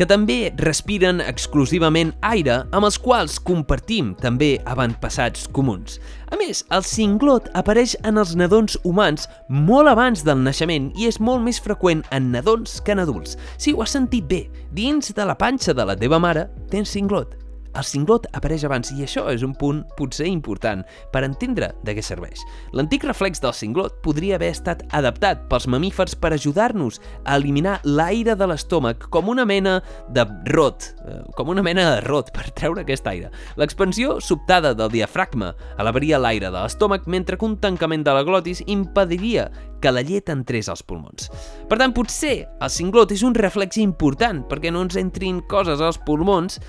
que 0.00 0.06
també 0.08 0.48
respiren 0.56 1.18
exclusivament 1.20 2.14
aire 2.24 2.54
amb 2.72 2.86
els 2.88 2.96
quals 3.04 3.34
compartim 3.44 4.14
també 4.16 4.54
avantpassats 4.64 5.44
comuns. 5.52 5.98
A 6.32 6.38
més, 6.40 6.62
el 6.72 6.86
cinglot 6.88 7.50
apareix 7.60 7.92
en 8.08 8.16
els 8.22 8.32
nadons 8.32 8.78
humans 8.88 9.28
molt 9.52 9.92
abans 9.92 10.24
del 10.24 10.40
naixement 10.40 10.88
i 10.96 11.10
és 11.10 11.20
molt 11.20 11.44
més 11.44 11.60
freqüent 11.60 12.00
en 12.16 12.32
nadons 12.32 12.78
que 12.80 12.96
en 12.96 13.04
adults. 13.04 13.36
Si 13.60 13.76
ho 13.76 13.84
has 13.84 13.92
sentit 13.92 14.24
bé, 14.24 14.46
dins 14.72 15.12
de 15.12 15.28
la 15.28 15.36
panxa 15.36 15.76
de 15.76 15.84
la 15.84 15.98
teva 16.00 16.22
mare 16.22 16.48
tens 16.72 16.96
cinglot. 16.96 17.39
El 17.70 17.86
cinglot 17.86 18.26
apareix 18.34 18.64
abans 18.66 18.90
i 18.90 19.04
això 19.04 19.28
és 19.30 19.44
un 19.46 19.52
punt 19.54 19.84
potser 19.98 20.26
important 20.26 20.82
per 21.12 21.22
entendre 21.26 21.70
de 21.86 21.94
què 21.94 22.02
serveix. 22.02 22.42
L'antic 22.74 23.04
reflex 23.06 23.42
del 23.42 23.54
cinglot 23.54 24.00
podria 24.04 24.36
haver 24.38 24.50
estat 24.54 24.82
adaptat 24.96 25.44
pels 25.50 25.68
mamífers 25.70 26.16
per 26.18 26.32
ajudar-nos 26.34 26.98
a 27.24 27.36
eliminar 27.38 27.78
l'aire 27.86 28.34
de 28.34 28.48
l'estómac 28.50 29.06
com 29.14 29.30
una 29.30 29.46
mena 29.46 29.78
de 30.10 30.26
rot, 30.50 30.90
eh, 31.06 31.20
com 31.38 31.52
una 31.54 31.62
mena 31.62 31.86
de 31.94 32.00
rot 32.08 32.32
per 32.34 32.48
treure 32.58 32.82
aquest 32.82 33.06
aire. 33.06 33.30
L'expansió 33.60 34.18
sobtada 34.20 34.74
del 34.74 34.90
diafragma 34.90 35.54
elevaria 35.78 36.18
l'aire 36.18 36.50
de 36.50 36.58
l'estómac 36.58 37.06
mentre 37.06 37.38
que 37.38 37.46
un 37.46 37.58
tancament 37.62 38.04
de 38.04 38.16
la 38.16 38.26
glotis 38.26 38.64
impediria 38.66 39.50
que 39.80 39.92
la 39.92 40.04
llet 40.06 40.30
entrés 40.32 40.68
als 40.68 40.84
pulmons. 40.86 41.30
Per 41.68 41.78
tant, 41.80 41.94
potser 41.96 42.34
el 42.60 42.72
cinglot 42.72 43.14
és 43.16 43.24
un 43.26 43.36
reflex 43.36 43.80
important 43.80 44.44
perquè 44.50 44.72
no 44.72 44.84
ens 44.86 44.98
entrin 45.00 45.42
coses 45.50 45.82
als 45.82 46.00
pulmons 46.06 46.60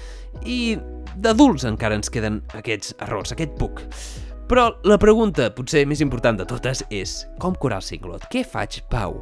i 0.48 0.78
d'adults 1.22 1.68
encara 1.68 1.98
ens 2.00 2.12
queden 2.12 2.42
aquests 2.58 2.96
errors, 3.04 3.36
aquest 3.36 3.58
puc. 3.60 3.84
Però 4.52 4.66
la 4.84 4.98
pregunta, 5.00 5.46
potser 5.56 5.86
més 5.88 6.02
important 6.04 6.36
de 6.36 6.44
totes, 6.48 6.82
és 6.92 7.22
com 7.40 7.56
curar 7.56 7.78
el 7.80 7.86
cinglot? 7.88 8.26
Què 8.34 8.44
faig, 8.44 8.82
Pau? 8.92 9.22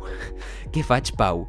Què 0.74 0.82
faig, 0.82 1.12
Pau? 1.20 1.44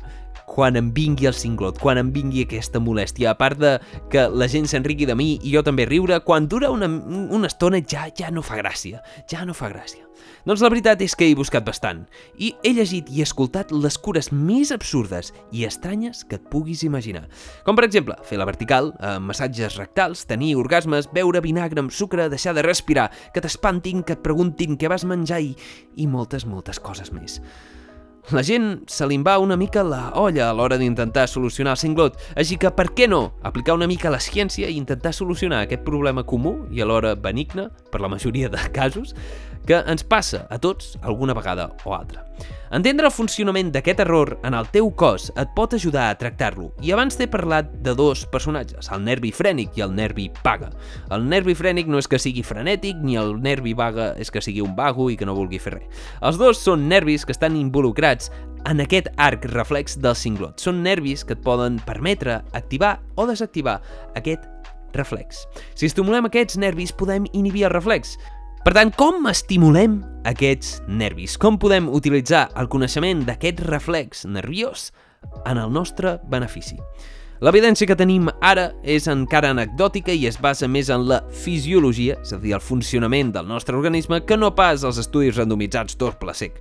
Quan 0.50 0.76
em 0.76 0.90
vingui 0.94 1.28
el 1.30 1.36
cinglot, 1.38 1.78
quan 1.78 2.00
em 2.00 2.10
vingui 2.14 2.42
aquesta 2.44 2.82
molèstia, 2.82 3.30
a 3.30 3.38
part 3.38 3.60
de 3.60 3.76
que 4.10 4.26
la 4.28 4.48
gent 4.50 4.66
s'enriqui 4.66 5.06
de 5.06 5.14
mi 5.14 5.36
i 5.38 5.54
jo 5.54 5.62
també 5.66 5.86
riure, 5.86 6.18
quan 6.26 6.48
dura 6.50 6.72
una, 6.74 6.90
una 6.90 7.46
estona 7.46 7.78
ja 7.86 8.08
ja 8.18 8.32
no 8.34 8.42
fa 8.42 8.58
gràcia, 8.58 9.04
ja 9.30 9.46
no 9.46 9.54
fa 9.54 9.70
gràcia. 9.70 10.10
Doncs 10.44 10.62
la 10.64 10.70
veritat 10.72 11.00
és 11.04 11.14
que 11.16 11.28
he 11.28 11.36
buscat 11.36 11.64
bastant, 11.64 12.02
i 12.36 12.50
he 12.64 12.74
llegit 12.76 13.08
i 13.12 13.22
escoltat 13.22 13.72
les 13.72 13.96
cures 14.00 14.30
més 14.32 14.72
absurdes 14.74 15.32
i 15.52 15.64
estranyes 15.68 16.24
que 16.24 16.40
et 16.40 16.46
puguis 16.52 16.82
imaginar. 16.84 17.26
Com 17.64 17.78
per 17.78 17.86
exemple, 17.86 18.16
fer 18.26 18.40
la 18.40 18.48
vertical, 18.48 18.94
eh, 18.98 19.18
massatges 19.20 19.78
rectals, 19.78 20.26
tenir 20.26 20.56
orgasmes, 20.60 21.10
beure 21.12 21.40
vinagre 21.44 21.80
amb 21.80 21.92
sucre, 21.92 22.28
deixar 22.28 22.56
de 22.56 22.66
respirar, 22.66 23.10
que 23.34 23.40
t'espantin, 23.44 24.02
que 24.02 24.18
et 24.18 24.24
preguntin 24.24 24.76
què 24.76 24.88
vas 24.88 25.04
menjar 25.04 25.40
i, 25.44 25.54
i 25.96 26.08
moltes, 26.08 26.46
moltes 26.46 26.80
coses 26.80 27.12
més. 27.12 27.40
La 28.28 28.42
gent 28.46 28.84
se 28.86 29.06
li 29.08 29.16
va 29.24 29.38
una 29.42 29.56
mica 29.56 29.82
la 29.82 30.12
olla 30.14 30.50
a 30.50 30.54
l'hora 30.54 30.76
d'intentar 30.78 31.24
solucionar 31.26 31.72
el 31.74 31.80
cinglot, 31.80 32.18
així 32.38 32.58
que 32.60 32.70
per 32.70 32.90
què 32.94 33.08
no 33.08 33.32
aplicar 33.42 33.74
una 33.74 33.88
mica 33.90 34.12
la 34.12 34.20
ciència 34.22 34.68
i 34.68 34.76
intentar 34.78 35.10
solucionar 35.16 35.64
aquest 35.64 35.82
problema 35.88 36.22
comú 36.22 36.52
i 36.70 36.84
alhora 36.84 37.16
benigne, 37.16 37.70
per 37.90 38.02
la 38.04 38.12
majoria 38.12 38.52
de 38.52 38.60
casos, 38.76 39.16
que 39.66 39.78
ens 39.86 40.04
passa 40.04 40.46
a 40.50 40.58
tots 40.58 40.96
alguna 41.02 41.34
vegada 41.34 41.70
o 41.84 41.94
altra. 41.94 42.24
Entendre 42.70 43.08
el 43.08 43.12
funcionament 43.12 43.72
d'aquest 43.74 44.00
error 44.04 44.36
en 44.46 44.54
el 44.54 44.68
teu 44.70 44.92
cos 44.94 45.28
et 45.34 45.50
pot 45.56 45.74
ajudar 45.74 46.06
a 46.08 46.18
tractar-lo, 46.18 46.70
i 46.80 46.92
abans 46.94 47.18
t'he 47.18 47.26
parlat 47.30 47.72
de 47.84 47.94
dos 47.98 48.22
personatges, 48.30 48.88
el 48.94 49.02
nervi 49.04 49.32
frènic 49.34 49.74
i 49.76 49.84
el 49.84 49.94
nervi 49.94 50.28
vaga. 50.44 50.70
El 51.10 51.26
nervi 51.28 51.56
frènic 51.58 51.90
no 51.90 51.98
és 51.98 52.08
que 52.08 52.20
sigui 52.22 52.44
frenètic, 52.46 53.00
ni 53.02 53.18
el 53.20 53.34
nervi 53.42 53.74
vaga 53.74 54.12
és 54.22 54.30
que 54.30 54.42
sigui 54.44 54.62
un 54.62 54.76
vago 54.78 55.10
i 55.10 55.18
que 55.18 55.26
no 55.26 55.34
vulgui 55.34 55.58
fer 55.58 55.76
res. 55.80 56.06
Els 56.22 56.38
dos 56.38 56.62
són 56.62 56.88
nervis 56.88 57.26
que 57.26 57.34
estan 57.34 57.58
involucrats 57.58 58.30
en 58.70 58.80
aquest 58.80 59.08
arc 59.16 59.46
reflex 59.50 59.98
del 59.98 60.16
cinglot. 60.16 60.60
Són 60.60 60.82
nervis 60.84 61.24
que 61.24 61.34
et 61.36 61.44
poden 61.44 61.80
permetre 61.86 62.40
activar 62.52 62.98
o 63.16 63.26
desactivar 63.26 63.80
aquest 64.14 64.46
reflex. 64.94 65.46
Si 65.74 65.86
estimulem 65.86 66.26
aquests 66.26 66.58
nervis, 66.60 66.92
podem 66.92 67.26
inhibir 67.32 67.66
el 67.68 67.74
reflex. 67.74 68.16
Per 68.60 68.74
tant, 68.76 68.90
com 68.92 69.24
estimulem 69.30 69.94
aquests 70.28 70.82
nervis? 70.84 71.38
Com 71.40 71.56
podem 71.56 71.86
utilitzar 71.96 72.42
el 72.60 72.66
coneixement 72.68 73.22
d'aquest 73.24 73.62
reflex 73.64 74.26
nerviós 74.28 74.90
en 75.48 75.56
el 75.56 75.72
nostre 75.72 76.18
benefici? 76.28 76.76
L'evidència 77.40 77.86
que 77.88 77.96
tenim 77.96 78.26
ara 78.44 78.66
és 78.84 79.06
encara 79.08 79.54
anecdòtica 79.54 80.12
i 80.12 80.26
es 80.28 80.36
basa 80.36 80.66
més 80.68 80.90
en 80.92 81.06
la 81.08 81.22
fisiologia, 81.32 82.18
és 82.20 82.34
a 82.36 82.38
dir, 82.42 82.52
el 82.52 82.60
funcionament 82.60 83.30
del 83.32 83.48
nostre 83.48 83.78
organisme, 83.78 84.18
que 84.28 84.36
no 84.36 84.50
pas 84.52 84.84
els 84.84 84.98
estudis 85.00 85.38
randomitzats 85.38 85.96
doble 85.96 86.34
sec. 86.36 86.58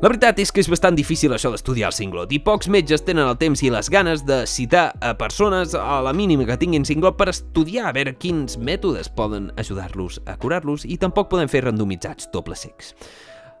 La 0.00 0.08
veritat 0.08 0.40
és 0.40 0.48
que 0.48 0.64
és 0.64 0.70
bastant 0.72 0.96
difícil 0.96 1.36
això 1.36 1.52
d'estudiar 1.52 1.90
el 1.90 1.98
cinglot 1.98 2.32
i 2.32 2.40
pocs 2.40 2.72
metges 2.72 3.04
tenen 3.04 3.28
el 3.28 3.36
temps 3.36 3.60
i 3.60 3.68
les 3.74 3.92
ganes 3.92 4.24
de 4.24 4.40
citar 4.48 4.86
a 5.04 5.12
persones 5.20 5.76
a 5.76 6.00
la 6.00 6.16
mínima 6.16 6.48
que 6.48 6.56
tinguin 6.56 6.88
cinglot 6.88 7.20
per 7.20 7.28
estudiar 7.28 7.90
a 7.90 7.92
veure 7.92 8.16
quins 8.16 8.56
mètodes 8.56 9.12
poden 9.12 9.52
ajudar-los 9.60 10.22
a 10.24 10.40
curar-los 10.40 10.88
i 10.88 10.96
tampoc 10.96 11.28
poden 11.28 11.52
fer 11.52 11.66
randomitzats 11.68 12.32
doble 12.32 12.56
secs. 12.56 12.96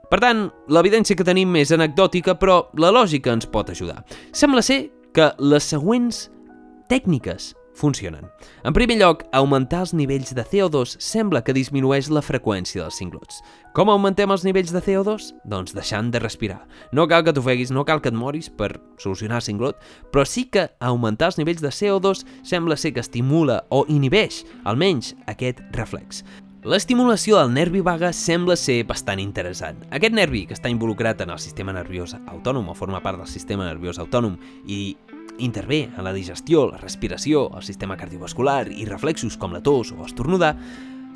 Per 0.08 0.24
tant, 0.24 0.46
l'evidència 0.72 1.20
que 1.20 1.28
tenim 1.28 1.52
és 1.60 1.68
anecdòtica, 1.76 2.40
però 2.40 2.62
la 2.80 2.88
lògica 2.96 3.36
ens 3.36 3.44
pot 3.44 3.68
ajudar. 3.68 4.06
Sembla 4.32 4.64
ser 4.64 4.86
que 5.12 5.34
les 5.36 5.68
següents 5.68 6.30
tècniques 6.92 7.54
funcionen. 7.74 8.26
En 8.68 8.74
primer 8.76 8.98
lloc, 9.00 9.22
augmentar 9.32 9.80
els 9.86 9.94
nivells 9.96 10.34
de 10.36 10.44
CO2 10.44 10.98
sembla 11.00 11.40
que 11.40 11.54
disminueix 11.56 12.10
la 12.12 12.20
freqüència 12.20 12.82
dels 12.82 12.98
cinglots. 13.00 13.40
Com 13.72 13.88
augmentem 13.88 14.28
els 14.34 14.44
nivells 14.44 14.74
de 14.74 14.82
CO2? 14.84 15.30
Doncs 15.48 15.72
deixant 15.72 16.10
de 16.12 16.20
respirar. 16.20 16.60
No 16.92 17.06
cal 17.08 17.24
que 17.24 17.32
t'ofeguis, 17.32 17.72
no 17.72 17.86
cal 17.88 18.02
que 18.04 18.12
et 18.12 18.18
moris 18.18 18.50
per 18.52 18.74
solucionar 19.00 19.40
el 19.40 19.46
cinglot, 19.48 19.80
però 20.12 20.26
sí 20.28 20.44
que 20.52 20.68
augmentar 20.84 21.32
els 21.32 21.40
nivells 21.40 21.64
de 21.64 21.72
CO2 21.72 22.26
sembla 22.44 22.76
ser 22.76 22.92
que 22.92 23.00
estimula 23.00 23.62
o 23.70 23.86
inhibeix, 23.88 24.44
almenys, 24.68 25.14
aquest 25.32 25.64
reflex. 25.72 26.20
L'estimulació 26.62 27.40
del 27.40 27.56
nervi 27.56 27.80
vaga 27.82 28.12
sembla 28.14 28.54
ser 28.54 28.84
bastant 28.86 29.18
interessant. 29.18 29.80
Aquest 29.90 30.14
nervi, 30.14 30.44
que 30.46 30.54
està 30.54 30.70
involucrat 30.70 31.24
en 31.24 31.32
el 31.34 31.40
sistema 31.42 31.72
nerviós 31.74 32.12
autònom 32.20 32.68
o 32.70 32.76
forma 32.78 33.00
part 33.02 33.18
del 33.18 33.32
sistema 33.32 33.66
nerviós 33.66 33.98
autònom 33.98 34.36
i 34.70 34.92
intervé 35.42 35.84
en 35.90 36.06
la 36.06 36.14
digestió, 36.14 36.68
la 36.70 36.78
respiració, 36.80 37.48
el 37.56 37.66
sistema 37.66 37.98
cardiovascular 37.98 38.70
i 38.70 38.86
reflexos 38.88 39.36
com 39.36 39.52
la 39.52 39.62
tos 39.62 39.92
o 39.92 40.06
estornudar, 40.06 40.54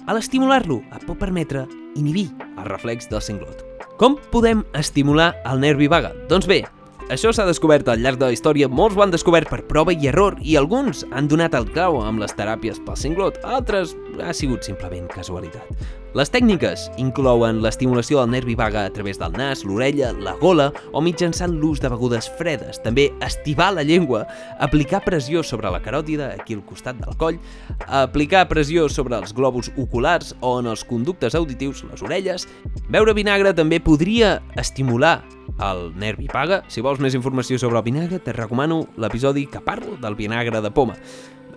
a 0.06 0.14
l'estimular-lo 0.14 0.82
et 0.94 1.06
pot 1.06 1.18
permetre 1.18 1.66
inhibir 1.98 2.28
el 2.56 2.66
reflex 2.68 3.08
del 3.10 3.22
cinglot. 3.22 3.64
Com 3.96 4.18
podem 4.30 4.64
estimular 4.76 5.32
el 5.48 5.62
nervi 5.62 5.88
vaga? 5.88 6.12
Doncs 6.30 6.46
bé, 6.50 6.64
això 7.06 7.30
s'ha 7.30 7.46
descobert 7.46 7.86
al 7.88 8.02
llarg 8.02 8.18
de 8.18 8.28
la 8.28 8.34
història, 8.34 8.68
molts 8.68 8.96
ho 8.98 9.02
han 9.04 9.14
descobert 9.14 9.50
per 9.50 9.60
prova 9.68 9.94
i 9.94 10.08
error 10.10 10.34
i 10.42 10.56
alguns 10.58 11.04
han 11.12 11.30
donat 11.30 11.54
el 11.54 11.68
clau 11.70 12.00
amb 12.02 12.18
les 12.22 12.34
teràpies 12.34 12.82
pel 12.82 12.98
cinglot, 12.98 13.38
altres 13.46 13.94
ha 14.18 14.34
sigut 14.34 14.66
simplement 14.66 15.06
casualitat. 15.14 15.70
Les 16.16 16.30
tècniques 16.32 16.86
inclouen 16.96 17.58
l'estimulació 17.60 18.22
del 18.22 18.30
nervi 18.32 18.54
vaga 18.56 18.86
a 18.86 18.92
través 18.94 19.18
del 19.20 19.34
nas, 19.36 19.66
l'orella, 19.68 20.14
la 20.16 20.32
gola 20.40 20.70
o 20.96 21.02
mitjançant 21.04 21.58
l'ús 21.60 21.82
de 21.82 21.90
begudes 21.92 22.30
fredes, 22.38 22.78
també 22.80 23.10
estivar 23.26 23.66
la 23.76 23.84
llengua, 23.84 24.22
aplicar 24.64 25.02
pressió 25.04 25.42
sobre 25.44 25.68
la 25.74 25.82
caròtida, 25.84 26.30
aquí 26.40 26.56
al 26.56 26.64
costat 26.64 26.96
del 27.02 27.18
coll, 27.20 27.36
aplicar 27.84 28.46
pressió 28.48 28.88
sobre 28.88 29.18
els 29.20 29.36
globus 29.36 29.68
oculars 29.76 30.32
o 30.40 30.56
en 30.62 30.72
els 30.72 30.86
conductes 30.88 31.36
auditius, 31.36 31.84
les 31.90 32.00
orelles. 32.00 32.48
Beure 32.88 33.12
vinagre 33.12 33.52
també 33.52 33.82
podria 33.84 34.38
estimular 34.56 35.18
el 35.60 35.90
nervi 36.00 36.32
paga. 36.32 36.62
Si 36.72 36.80
vols 36.80 37.00
més 37.00 37.14
informació 37.18 37.60
sobre 37.60 37.76
el 37.76 37.84
vinagre, 37.92 38.24
te 38.24 38.32
recomano 38.32 38.86
l'episodi 38.96 39.44
que 39.52 39.60
parlo 39.60 40.00
del 40.00 40.16
vinagre 40.16 40.64
de 40.64 40.72
poma. 40.72 40.96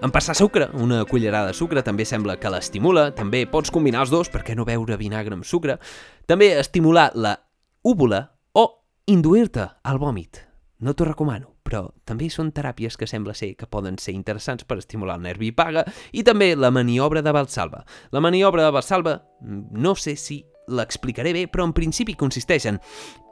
Passar 0.08 0.36
sucre, 0.36 0.70
una 0.74 1.03
cullerada 1.06 1.51
de 1.51 1.53
sucre, 1.53 1.84
també 1.84 2.06
sembla 2.08 2.38
que 2.39 2.50
l'estimula. 2.50 3.10
També 3.15 3.44
pots 3.51 3.72
combinar 3.72 4.06
els 4.06 4.12
dos, 4.13 4.29
perquè 4.32 4.56
no 4.56 4.63
beure 4.65 4.96
vinagre 4.98 5.36
amb 5.36 5.44
sucre. 5.44 5.75
També 6.25 6.53
estimular 6.56 7.12
la 7.15 7.36
úvula 7.84 8.22
o 8.56 8.63
induir-te 9.12 9.65
al 9.84 10.00
vòmit. 10.00 10.39
No 10.79 10.94
t'ho 10.96 11.03
recomano, 11.10 11.51
però 11.68 11.89
també 12.08 12.29
són 12.32 12.53
teràpies 12.56 12.96
que 12.96 13.08
sembla 13.12 13.36
ser 13.36 13.51
que 13.60 13.68
poden 13.68 13.98
ser 14.00 14.13
interessants 14.15 14.63
per 14.63 14.77
estimular 14.79 15.18
el 15.20 15.25
nervi 15.27 15.51
paga 15.51 15.84
i 16.15 16.24
també 16.24 16.53
la 16.56 16.72
maniobra 16.72 17.22
de 17.22 17.34
Valsalva. 17.36 17.84
La 18.15 18.22
maniobra 18.24 18.63
de 18.63 18.72
Valsalva, 18.72 19.18
no 19.44 19.96
sé 20.00 20.15
si 20.15 20.39
l'explicaré 20.70 21.34
bé, 21.36 21.48
però 21.51 21.65
en 21.68 21.74
principi 21.75 22.15
consisteix 22.15 22.70
en 22.72 22.79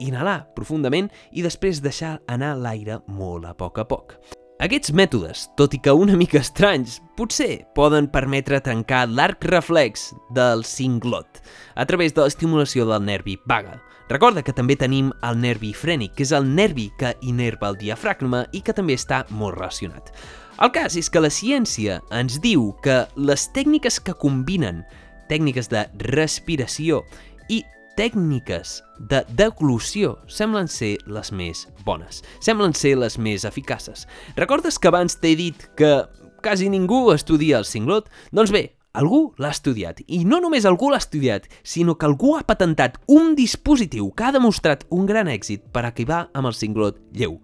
inhalar 0.04 0.50
profundament 0.54 1.08
i 1.32 1.46
després 1.46 1.80
deixar 1.80 2.18
anar 2.28 2.58
l'aire 2.60 3.00
molt 3.08 3.48
a 3.48 3.54
poc 3.56 3.80
a 3.80 3.86
poc. 3.88 4.18
Aquests 4.58 4.90
mètodes, 4.90 5.44
tot 5.54 5.76
i 5.76 5.78
que 5.78 5.92
una 5.94 6.16
mica 6.18 6.40
estranys, 6.42 6.96
potser 7.14 7.60
poden 7.76 8.08
permetre 8.10 8.58
trencar 8.58 9.04
l'arc 9.06 9.44
reflex 9.46 10.08
del 10.34 10.64
cinglot 10.66 11.38
a 11.78 11.86
través 11.86 12.10
de 12.16 12.24
l'estimulació 12.24 12.88
del 12.88 13.04
nervi 13.06 13.36
vaga. 13.46 13.76
Recorda 14.10 14.42
que 14.42 14.56
també 14.56 14.74
tenim 14.74 15.12
el 15.22 15.38
nervi 15.38 15.70
frènic, 15.70 16.16
que 16.18 16.26
és 16.26 16.34
el 16.34 16.50
nervi 16.56 16.88
que 16.98 17.14
inerva 17.22 17.70
el 17.70 17.78
diafragma 17.78 18.48
i 18.50 18.64
que 18.66 18.74
també 18.74 18.98
està 18.98 19.22
molt 19.30 19.60
relacionat. 19.60 20.10
El 20.58 20.74
cas 20.74 20.98
és 20.98 21.06
que 21.06 21.22
la 21.22 21.30
ciència 21.30 22.00
ens 22.10 22.40
diu 22.42 22.72
que 22.82 23.04
les 23.14 23.46
tècniques 23.54 24.00
que 24.02 24.18
combinen 24.18 24.82
tècniques 25.30 25.70
de 25.70 25.86
respiració 26.10 27.04
i 27.46 27.62
tècniques 27.98 28.78
de 29.10 29.24
deglució 29.34 30.14
semblen 30.30 30.68
ser 30.70 30.96
les 31.10 31.32
més 31.34 31.64
bones, 31.86 32.22
semblen 32.44 32.74
ser 32.76 32.94
les 33.00 33.16
més 33.18 33.42
eficaces. 33.48 34.06
Recordes 34.36 34.78
que 34.78 34.90
abans 34.90 35.18
t'he 35.18 35.34
dit 35.38 35.64
que 35.78 36.04
quasi 36.44 36.68
ningú 36.70 37.08
estudia 37.10 37.58
el 37.58 37.66
cinglot? 37.66 38.06
Doncs 38.30 38.54
bé, 38.54 38.62
algú 38.94 39.32
l'ha 39.42 39.50
estudiat. 39.50 40.04
I 40.06 40.22
no 40.28 40.38
només 40.38 40.68
algú 40.68 40.92
l'ha 40.92 41.02
estudiat, 41.02 41.50
sinó 41.66 41.96
que 41.98 42.06
algú 42.06 42.36
ha 42.38 42.46
patentat 42.46 43.00
un 43.10 43.34
dispositiu 43.34 44.12
que 44.14 44.28
ha 44.28 44.34
demostrat 44.36 44.86
un 44.94 45.06
gran 45.10 45.26
èxit 45.26 45.66
per 45.74 45.82
acabar 45.88 46.28
amb 46.38 46.52
el 46.52 46.54
cinglot 46.54 47.02
lleu. 47.10 47.40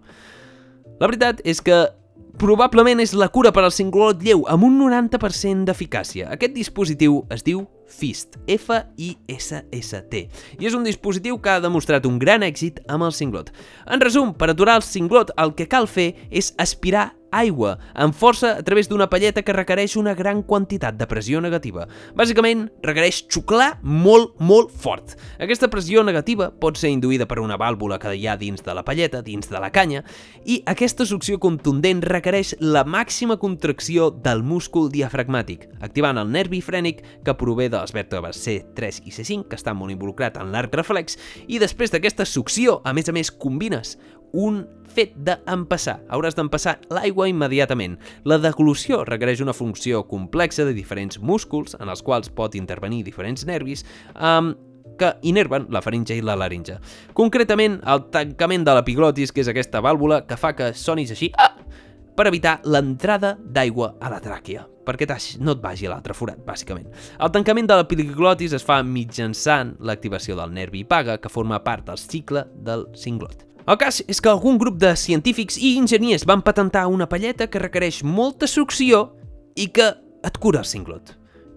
La 1.01 1.11
veritat 1.11 1.43
és 1.43 1.59
que 1.59 1.83
probablement 2.39 3.03
és 3.03 3.11
la 3.11 3.27
cura 3.27 3.51
per 3.51 3.65
al 3.65 3.75
cinglot 3.75 4.23
lleu 4.23 4.47
amb 4.47 4.63
un 4.63 4.79
90% 4.79 5.67
d'eficàcia. 5.67 6.31
Aquest 6.31 6.55
dispositiu 6.55 7.25
es 7.31 7.43
diu 7.43 7.65
FIST, 7.87 8.39
F-I-S-S-T, 8.47 10.23
i 10.59 10.67
és 10.67 10.77
un 10.77 10.85
dispositiu 10.87 11.37
que 11.41 11.53
ha 11.53 11.63
demostrat 11.63 12.05
un 12.09 12.19
gran 12.21 12.45
èxit 12.45 12.81
amb 12.91 13.07
el 13.07 13.13
cinglot. 13.15 13.51
En 13.91 14.01
resum, 14.03 14.33
per 14.33 14.51
aturar 14.51 14.79
el 14.81 14.87
cinglot 14.87 15.31
el 15.37 15.55
que 15.55 15.69
cal 15.71 15.87
fer 15.87 16.13
és 16.31 16.53
aspirar 16.61 17.11
aigua, 17.31 17.75
amb 17.93 18.15
força 18.15 18.55
a 18.59 18.63
través 18.63 18.89
d'una 18.89 19.07
palleta 19.09 19.43
que 19.43 19.53
requereix 19.53 19.95
una 19.99 20.13
gran 20.15 20.41
quantitat 20.43 20.97
de 20.97 21.07
pressió 21.07 21.41
negativa. 21.41 21.87
Bàsicament, 22.15 22.67
requereix 22.85 23.23
xuclar 23.31 23.79
molt, 23.83 24.35
molt 24.39 24.71
fort. 24.71 25.15
Aquesta 25.39 25.69
pressió 25.71 26.03
negativa 26.03 26.51
pot 26.51 26.79
ser 26.79 26.91
induïda 26.93 27.27
per 27.29 27.39
una 27.43 27.57
vàlvula 27.59 27.99
que 28.01 28.13
hi 28.15 28.27
ha 28.27 28.37
dins 28.39 28.63
de 28.65 28.75
la 28.75 28.85
palleta, 28.87 29.21
dins 29.25 29.49
de 29.51 29.59
la 29.59 29.71
canya, 29.71 30.03
i 30.45 30.61
aquesta 30.65 31.05
succió 31.05 31.39
contundent 31.41 32.03
requereix 32.05 32.55
la 32.61 32.85
màxima 32.85 33.37
contracció 33.41 34.09
del 34.11 34.43
múscul 34.43 34.89
diafragmàtic, 34.93 35.67
activant 35.81 36.19
el 36.21 36.31
nervi 36.31 36.61
frènic 36.61 37.03
que 37.25 37.37
prové 37.37 37.69
de 37.69 37.81
les 37.81 37.95
vèrtebres 37.95 38.41
C3 38.45 39.01
i 39.05 39.15
C5, 39.15 39.47
que 39.49 39.59
estan 39.59 39.77
molt 39.77 39.93
involucrat 39.93 40.39
en 40.41 40.53
l'arc 40.55 40.75
reflex, 40.75 41.19
i 41.47 41.59
després 41.61 41.93
d'aquesta 41.93 42.25
succió, 42.25 42.79
a 42.85 42.93
més 42.93 43.09
a 43.09 43.15
més, 43.15 43.31
combines 43.31 43.95
un 44.33 44.63
fet 44.95 45.15
d'empassar. 45.17 45.99
Hauràs 46.13 46.37
d'empassar 46.37 46.77
l'aigua 46.93 47.27
immediatament. 47.29 47.97
La 48.25 48.37
deglució 48.41 49.03
requereix 49.07 49.41
una 49.43 49.55
funció 49.55 50.05
complexa 50.07 50.65
de 50.65 50.75
diferents 50.75 51.19
músculs 51.19 51.75
en 51.79 51.91
els 51.91 52.03
quals 52.05 52.31
pot 52.31 52.55
intervenir 52.55 53.03
diferents 53.03 53.45
nervis 53.45 53.85
um, 54.15 54.53
que 54.97 55.11
inerven 55.27 55.67
la 55.69 55.81
faringe 55.83 56.15
i 56.15 56.23
la 56.23 56.37
laringe. 56.39 56.77
Concretament, 57.13 57.81
el 57.83 58.07
tancament 58.13 58.63
de 58.65 58.75
l'epiglotis, 58.77 59.33
que 59.35 59.43
és 59.43 59.51
aquesta 59.51 59.83
vàlvula 59.83 60.23
que 60.27 60.37
fa 60.39 60.55
que 60.55 60.71
sonis 60.77 61.11
així 61.11 61.31
ah! 61.37 61.51
per 62.15 62.29
evitar 62.29 62.61
l'entrada 62.63 63.33
d'aigua 63.35 63.95
a 63.99 64.09
la 64.13 64.21
tràquea, 64.23 64.63
perquè 64.87 65.07
no 65.39 65.51
et 65.51 65.61
vagi 65.63 65.87
a 65.87 65.91
l'altre 65.91 66.13
forat, 66.13 66.39
bàsicament. 66.45 66.87
El 67.19 67.31
tancament 67.31 67.67
de 67.67 67.75
l'epiglotis 67.75 68.53
es 68.53 68.63
fa 68.63 68.81
mitjançant 68.83 69.75
l'activació 69.79 70.37
del 70.39 70.53
nervi 70.53 70.85
paga, 70.85 71.17
que 71.17 71.29
forma 71.29 71.59
part 71.63 71.85
del 71.85 71.97
cicle 71.97 72.45
del 72.55 72.87
cinglot. 72.95 73.54
El 73.65 73.79
cas 73.81 73.97
és 74.05 74.19
que 74.21 74.29
algun 74.29 74.59
grup 74.61 74.75
de 74.77 74.91
científics 74.93 75.55
i 75.57 75.71
enginyers 75.79 76.27
van 76.29 76.43
patentar 76.45 76.83
una 76.85 77.07
palleta 77.09 77.47
que 77.49 77.61
requereix 77.63 78.03
molta 78.05 78.45
succió 78.45 78.99
i 79.57 79.71
que 79.73 79.87
et 80.25 80.37
cura 80.37 80.61
el 80.61 80.67
cinglot. 80.69 81.15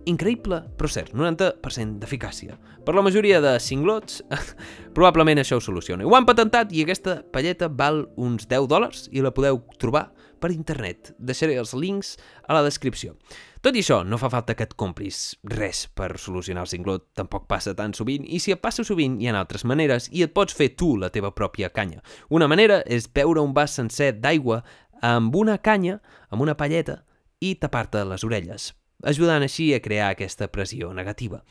Increïble, 0.08 0.62
però 0.80 0.88
cert, 0.88 1.12
90% 1.12 2.00
d'eficàcia. 2.00 2.56
Per 2.86 2.94
la 2.96 3.04
majoria 3.04 3.42
de 3.44 3.52
cinglots, 3.60 4.22
probablement 4.96 5.42
això 5.42 5.58
ho 5.58 5.60
soluciona. 5.60 6.06
Ho 6.08 6.16
han 6.16 6.24
patentat 6.24 6.72
i 6.72 6.86
aquesta 6.86 7.18
palleta 7.28 7.68
val 7.68 8.06
uns 8.16 8.48
10 8.48 8.70
dòlars 8.72 9.04
i 9.12 9.20
la 9.20 9.34
podeu 9.36 9.60
trobar 9.76 10.06
per 10.40 10.50
internet. 10.54 11.12
Deixaré 11.18 11.58
els 11.60 11.74
links 11.74 12.16
a 12.46 12.56
la 12.56 12.62
descripció. 12.66 13.16
Tot 13.60 13.74
i 13.74 13.82
això, 13.82 14.04
no 14.06 14.20
fa 14.22 14.30
falta 14.30 14.54
que 14.54 14.66
et 14.68 14.76
compris 14.78 15.36
res 15.50 15.86
per 15.98 16.12
solucionar 16.22 16.62
el 16.62 16.70
cinglot, 16.70 17.08
tampoc 17.18 17.48
passa 17.50 17.74
tan 17.74 17.94
sovint, 17.94 18.24
i 18.24 18.38
si 18.38 18.54
et 18.54 18.62
passa 18.62 18.84
sovint 18.86 19.16
hi 19.18 19.26
ha 19.26 19.34
altres 19.38 19.66
maneres 19.66 20.06
i 20.14 20.22
et 20.22 20.34
pots 20.34 20.54
fer 20.54 20.70
tu 20.78 20.92
la 20.96 21.10
teva 21.14 21.32
pròpia 21.34 21.72
canya. 21.74 22.02
Una 22.30 22.46
manera 22.46 22.80
és 22.86 23.10
beure 23.10 23.42
un 23.42 23.54
vas 23.56 23.74
sencer 23.74 24.12
d'aigua 24.22 24.62
amb 25.02 25.34
una 25.36 25.58
canya, 25.58 25.98
amb 26.30 26.42
una 26.42 26.56
palleta, 26.58 27.02
i 27.40 27.54
tapar-te 27.58 28.04
les 28.06 28.24
orelles, 28.26 28.72
ajudant 29.06 29.42
així 29.42 29.72
a 29.74 29.82
crear 29.82 30.12
aquesta 30.12 30.48
pressió 30.50 30.92
negativa. 30.94 31.42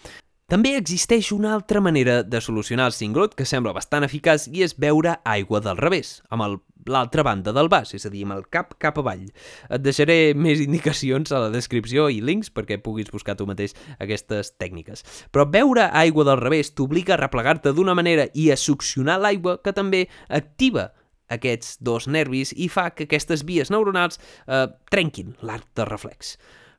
També 0.48 0.78
existeix 0.78 1.34
una 1.36 1.50
altra 1.52 1.82
manera 1.84 2.22
de 2.24 2.40
solucionar 2.40 2.86
el 2.88 2.94
cinglot 2.96 3.34
que 3.36 3.44
sembla 3.44 3.74
bastant 3.76 4.06
eficaç 4.08 4.46
i 4.48 4.62
és 4.64 4.78
beure 4.80 5.18
aigua 5.28 5.60
del 5.60 5.76
revés, 5.76 6.22
amb 6.32 6.62
l'altra 6.88 7.26
banda 7.28 7.52
del 7.52 7.68
vas, 7.68 7.90
és 7.98 8.06
a 8.08 8.12
dir, 8.14 8.22
amb 8.24 8.38
el 8.38 8.46
cap 8.48 8.70
cap 8.80 8.96
avall. 9.02 9.26
Et 9.68 9.82
deixaré 9.84 10.32
més 10.40 10.62
indicacions 10.64 11.34
a 11.36 11.42
la 11.44 11.50
descripció 11.52 12.06
i 12.08 12.22
links 12.24 12.48
perquè 12.56 12.78
puguis 12.80 13.12
buscar 13.12 13.36
tu 13.36 13.44
mateix 13.50 13.76
aquestes 14.00 14.54
tècniques. 14.56 15.04
Però 15.36 15.44
beure 15.52 15.90
aigua 15.92 16.24
del 16.30 16.40
revés 16.40 16.72
t'obliga 16.72 17.18
a 17.18 17.20
replegar-te 17.20 17.74
d'una 17.76 17.98
manera 18.00 18.30
i 18.32 18.48
a 18.48 18.56
succionar 18.56 19.18
l'aigua 19.20 19.58
que 19.60 19.76
també 19.76 20.06
activa 20.30 20.94
aquests 21.28 21.76
dos 21.84 22.08
nervis 22.08 22.56
i 22.56 22.70
fa 22.72 22.94
que 22.96 23.10
aquestes 23.10 23.44
vies 23.44 23.68
neuronals 23.68 24.16
eh, 24.48 24.64
trenquin 24.96 25.36
l'arc 25.44 25.68
de 25.76 25.90
reflex. 25.92 26.38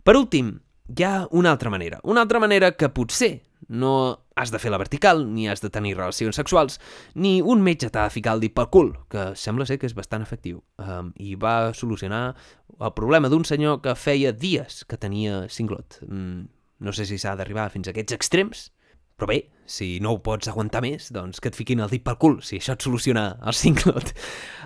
Per 0.09 0.17
últim, 0.17 0.55
hi 0.89 1.05
ha 1.05 1.29
una 1.31 1.53
altra 1.53 1.71
manera. 1.71 2.01
Una 2.03 2.23
altra 2.23 2.41
manera 2.41 2.73
que 2.73 2.89
potser 2.89 3.43
no 3.69 4.25
has 4.39 4.53
de 4.55 4.59
fer 4.63 4.71
la 4.71 4.79
vertical, 4.79 5.25
ni 5.35 5.49
has 5.49 5.61
de 5.61 5.71
tenir 5.71 5.97
relacions 5.97 6.37
sexuals, 6.39 6.79
ni 7.15 7.41
un 7.43 7.63
metge 7.63 7.91
t'ha 7.91 8.07
de 8.07 8.15
ficar 8.15 8.37
el 8.37 8.45
dit 8.45 8.55
pel 8.55 8.71
cul, 8.73 8.93
que 9.11 9.33
sembla 9.37 9.67
ser 9.67 9.79
que 9.81 9.89
és 9.89 9.97
bastant 9.99 10.23
efectiu. 10.25 10.63
Um, 10.79 11.13
I 11.19 11.35
va 11.35 11.75
solucionar 11.75 12.23
el 12.79 12.95
problema 12.95 13.29
d'un 13.29 13.45
senyor 13.45 13.83
que 13.85 13.97
feia 13.99 14.33
dies 14.33 14.85
que 14.89 14.97
tenia 14.97 15.47
cinglot. 15.51 16.01
Um, 16.09 16.49
no 16.79 16.95
sé 16.95 17.05
si 17.09 17.19
s'ha 17.19 17.35
d'arribar 17.37 17.69
fins 17.75 17.89
a 17.89 17.93
aquests 17.93 18.15
extrems, 18.15 18.69
però 19.19 19.33
bé, 19.33 19.39
si 19.67 19.99
no 19.99 20.13
ho 20.15 20.21
pots 20.23 20.47
aguantar 20.49 20.81
més, 20.85 21.09
doncs 21.11 21.43
que 21.43 21.51
et 21.51 21.59
fiquin 21.59 21.83
el 21.83 21.91
dit 21.91 22.05
pel 22.07 22.21
cul, 22.23 22.39
si 22.47 22.61
això 22.61 22.77
et 22.79 22.85
soluciona 22.87 23.33
el 23.43 23.57
cinglot. 23.59 24.15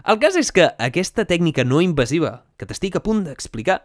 El 0.05 0.21
cas 0.21 0.37
és 0.37 0.53
que 0.53 0.69
aquesta 0.77 1.25
tècnica 1.25 1.65
no 1.65 1.81
invasiva, 1.81 2.43
que 2.61 2.69
t'estic 2.69 3.01
a 3.01 3.03
punt 3.03 3.25
d'explicar, 3.25 3.81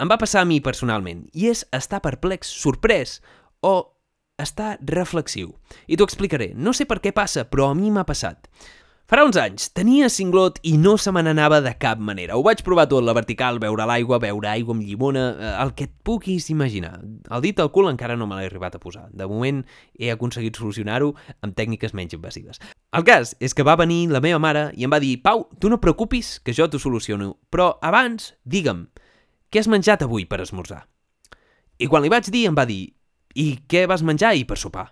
em 0.00 0.08
va 0.10 0.18
passar 0.20 0.42
a 0.42 0.48
mi 0.48 0.60
personalment, 0.60 1.26
i 1.32 1.48
és 1.52 1.64
estar 1.76 2.02
perplex, 2.04 2.50
sorprès 2.52 3.20
o 3.64 3.76
està 4.36 4.76
reflexiu. 4.84 5.54
I 5.88 5.96
t'ho 5.96 6.04
explicaré. 6.04 6.52
No 6.54 6.74
sé 6.76 6.84
per 6.84 7.00
què 7.00 7.14
passa, 7.16 7.46
però 7.48 7.70
a 7.70 7.76
mi 7.78 7.90
m'ha 7.90 8.04
passat. 8.08 8.50
Farà 9.06 9.22
uns 9.22 9.36
anys, 9.38 9.68
tenia 9.70 10.08
cinglot 10.10 10.56
i 10.66 10.72
no 10.82 10.96
se 10.98 11.12
me 11.14 11.20
n'anava 11.22 11.60
de 11.62 11.70
cap 11.78 12.00
manera. 12.02 12.34
Ho 12.34 12.42
vaig 12.42 12.64
provar 12.66 12.88
tot, 12.90 13.04
la 13.06 13.14
vertical, 13.14 13.60
veure 13.62 13.84
l'aigua, 13.86 14.18
veure 14.18 14.48
aigua 14.50 14.74
amb 14.74 14.82
llimona, 14.82 15.22
eh, 15.30 15.52
el 15.62 15.70
que 15.78 15.86
et 15.86 15.92
puguis 16.02 16.48
imaginar. 16.50 16.96
El 17.30 17.44
dit 17.44 17.62
al 17.62 17.70
cul 17.70 17.86
encara 17.86 18.16
no 18.18 18.26
me 18.26 18.34
l'he 18.34 18.48
arribat 18.50 18.74
a 18.74 18.80
posar. 18.82 19.06
De 19.14 19.28
moment 19.30 19.62
he 19.94 20.10
aconseguit 20.10 20.58
solucionar-ho 20.58 21.12
amb 21.38 21.54
tècniques 21.54 21.94
menys 21.94 22.18
invasives. 22.18 22.58
El 22.98 23.06
cas 23.06 23.36
és 23.38 23.54
que 23.54 23.62
va 23.62 23.78
venir 23.78 24.08
la 24.10 24.20
meva 24.20 24.42
mare 24.42 24.72
i 24.74 24.82
em 24.82 24.90
va 24.90 24.98
dir 24.98 25.20
Pau, 25.22 25.46
tu 25.62 25.70
no 25.70 25.78
preocupis, 25.78 26.40
que 26.42 26.52
jo 26.52 26.66
t'ho 26.66 26.82
soluciono, 26.82 27.36
però 27.46 27.76
abans, 27.86 28.32
digue'm, 28.42 28.88
què 29.56 29.62
has 29.62 29.70
menjat 29.72 30.02
avui 30.04 30.26
per 30.28 30.42
esmorzar? 30.44 30.82
I 31.80 31.86
quan 31.88 32.02
li 32.04 32.10
vaig 32.12 32.26
dir, 32.28 32.42
em 32.44 32.56
va 32.56 32.66
dir 32.68 32.90
i 33.40 33.46
què 33.64 33.86
vas 33.88 34.02
menjar 34.04 34.34
ahir 34.34 34.42
per 34.44 34.58
sopar? 34.60 34.90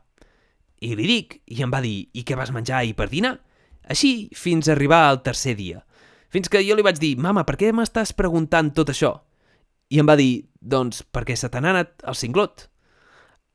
I 0.81 0.95
li 0.97 1.05
dic, 1.05 1.35
i 1.53 1.61
em 1.61 1.69
va 1.69 1.83
dir, 1.85 2.07
i 2.17 2.23
què 2.25 2.33
vas 2.33 2.49
menjar 2.49 2.79
ahir 2.79 2.95
per 2.97 3.11
dinar? 3.11 3.35
Així 3.93 4.31
fins 4.33 4.71
a 4.71 4.73
arribar 4.73 5.03
al 5.11 5.21
tercer 5.21 5.53
dia. 5.59 5.83
Fins 6.33 6.49
que 6.49 6.65
jo 6.65 6.79
li 6.79 6.85
vaig 6.87 6.97
dir, 6.97 7.13
mama, 7.21 7.45
per 7.45 7.59
què 7.61 7.75
m'estàs 7.77 8.15
preguntant 8.17 8.73
tot 8.73 8.89
això? 8.89 9.13
I 9.93 10.01
em 10.01 10.09
va 10.09 10.17
dir, 10.17 10.47
doncs 10.57 11.05
perquè 11.13 11.37
se 11.37 11.53
t'ha 11.53 11.61
anat 11.61 12.01
el 12.01 12.17
cinglot. 12.17 12.71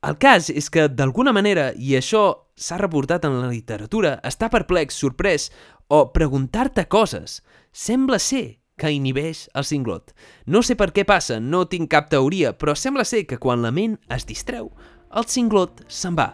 El 0.06 0.22
cas 0.22 0.52
és 0.54 0.70
que, 0.70 0.86
d'alguna 0.94 1.34
manera, 1.34 1.72
i 1.74 1.98
això 1.98 2.24
s'ha 2.54 2.78
reportat 2.78 3.26
en 3.26 3.42
la 3.42 3.50
literatura, 3.50 4.20
estar 4.22 4.54
perplex, 4.54 5.02
sorprès 5.02 5.50
o 5.90 6.12
preguntar-te 6.14 6.86
coses 6.86 7.42
sembla 7.74 8.22
ser 8.22 8.59
que 8.80 8.92
inhibeix 8.96 9.48
el 9.54 9.68
cinglot. 9.68 10.14
No 10.48 10.64
sé 10.64 10.78
per 10.80 10.90
què 10.96 11.06
passa, 11.08 11.40
no 11.44 11.66
tinc 11.70 11.92
cap 11.92 12.10
teoria, 12.12 12.54
però 12.58 12.76
sembla 12.76 13.06
ser 13.06 13.26
que 13.28 13.40
quan 13.42 13.62
la 13.62 13.74
ment 13.76 13.98
es 14.10 14.26
distreu, 14.30 14.72
el 15.12 15.28
cinglot 15.28 15.84
se'n 15.92 16.16
va. 16.18 16.32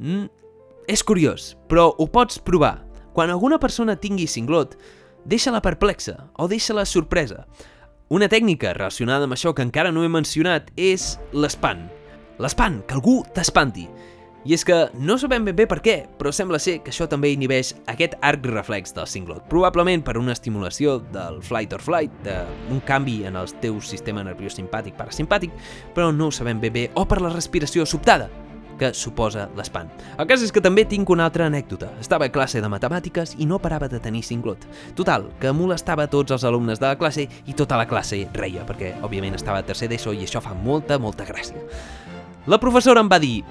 Mm, 0.00 0.26
és 0.88 1.04
curiós, 1.04 1.54
però 1.68 1.90
ho 1.92 2.08
pots 2.10 2.40
provar. 2.42 2.80
Quan 3.12 3.30
alguna 3.30 3.58
persona 3.60 3.98
tingui 4.00 4.26
cinglot, 4.30 4.76
deixa-la 5.28 5.60
perplexa 5.62 6.30
o 6.38 6.48
deixa-la 6.48 6.86
sorpresa. 6.86 7.44
Una 8.10 8.26
tècnica 8.26 8.72
relacionada 8.74 9.28
amb 9.28 9.36
això 9.36 9.52
que 9.54 9.62
encara 9.62 9.92
no 9.94 10.02
he 10.02 10.10
mencionat 10.10 10.72
és 10.74 11.12
l'espant. 11.30 11.84
L'espant, 12.40 12.80
que 12.88 12.96
algú 12.96 13.20
t'espanti. 13.36 13.84
I 14.40 14.54
és 14.56 14.62
que 14.64 14.76
no 14.96 15.18
sabem 15.20 15.44
ben 15.44 15.56
bé 15.56 15.66
per 15.68 15.82
què, 15.84 15.94
però 16.16 16.30
sembla 16.32 16.56
ser 16.62 16.78
que 16.80 16.88
això 16.94 17.04
també 17.10 17.28
inhibeix 17.34 17.74
aquest 17.92 18.14
arc 18.24 18.46
reflex 18.48 18.94
del 18.96 19.08
cinglot, 19.10 19.44
probablement 19.52 20.00
per 20.06 20.16
una 20.16 20.32
estimulació 20.32 20.96
del 21.12 21.42
flight 21.44 21.76
or 21.76 21.84
flight, 21.84 22.14
d'un 22.24 22.80
canvi 22.88 23.18
en 23.28 23.36
el 23.36 23.52
teu 23.60 23.82
sistema 23.84 24.24
nerviós 24.24 24.56
simpàtic 24.56 24.96
parasimpàtic, 24.96 25.52
però 25.92 26.08
no 26.08 26.30
ho 26.30 26.32
sabem 26.32 26.62
ben 26.62 26.72
bé, 26.72 26.86
o 26.96 27.04
per 27.04 27.20
la 27.20 27.34
respiració 27.34 27.84
sobtada, 27.84 28.30
que 28.80 28.94
suposa 28.96 29.50
l'espant. 29.58 29.92
El 30.16 30.24
cas 30.24 30.40
és 30.40 30.56
que 30.56 30.64
també 30.64 30.86
tinc 30.88 31.12
una 31.12 31.26
altra 31.28 31.44
anècdota. 31.50 31.90
Estava 32.00 32.30
a 32.30 32.32
classe 32.32 32.62
de 32.64 32.72
matemàtiques 32.72 33.36
i 33.36 33.44
no 33.44 33.60
parava 33.60 33.90
de 33.92 34.00
tenir 34.00 34.24
cinglot. 34.24 34.64
Total, 34.96 35.28
que 35.36 35.52
molestava 35.52 36.08
tots 36.08 36.32
els 36.32 36.48
alumnes 36.48 36.80
de 36.80 36.88
la 36.88 36.96
classe 36.96 37.28
i 37.28 37.52
tota 37.52 37.76
la 37.76 37.84
classe 37.90 38.24
reia, 38.32 38.64
perquè 38.64 38.94
òbviament 39.04 39.36
estava 39.36 39.60
a 39.60 39.68
tercer 39.68 39.90
d'ESO 39.92 40.16
i 40.16 40.24
això 40.24 40.40
fa 40.40 40.56
molta, 40.56 40.96
molta 40.96 41.28
gràcia. 41.28 41.60
La 42.48 42.56
professora 42.56 43.04
em 43.04 43.10
va 43.12 43.20
dir, 43.20 43.42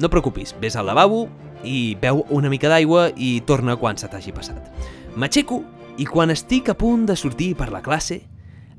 no 0.00 0.10
preocupis, 0.12 0.54
vés 0.60 0.76
al 0.76 0.86
lavabo 0.86 1.26
i 1.64 1.96
beu 2.00 2.24
una 2.34 2.50
mica 2.52 2.70
d'aigua 2.70 3.08
i 3.16 3.40
torna 3.46 3.76
quan 3.80 3.98
se 3.98 4.08
t'hagi 4.10 4.34
passat. 4.36 4.70
M'aixeco 5.16 5.62
i 5.98 6.06
quan 6.06 6.30
estic 6.34 6.70
a 6.70 6.76
punt 6.76 7.06
de 7.08 7.16
sortir 7.16 7.54
per 7.56 7.70
la 7.72 7.82
classe, 7.82 8.20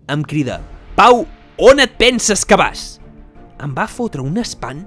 em 0.08 0.24
crida 0.24 0.62
Pau, 0.98 1.26
on 1.62 1.82
et 1.82 1.98
penses 1.98 2.46
que 2.46 2.58
vas? 2.58 2.86
Em 3.62 3.74
va 3.74 3.86
fotre 3.90 4.24
un 4.24 4.38
espant 4.42 4.86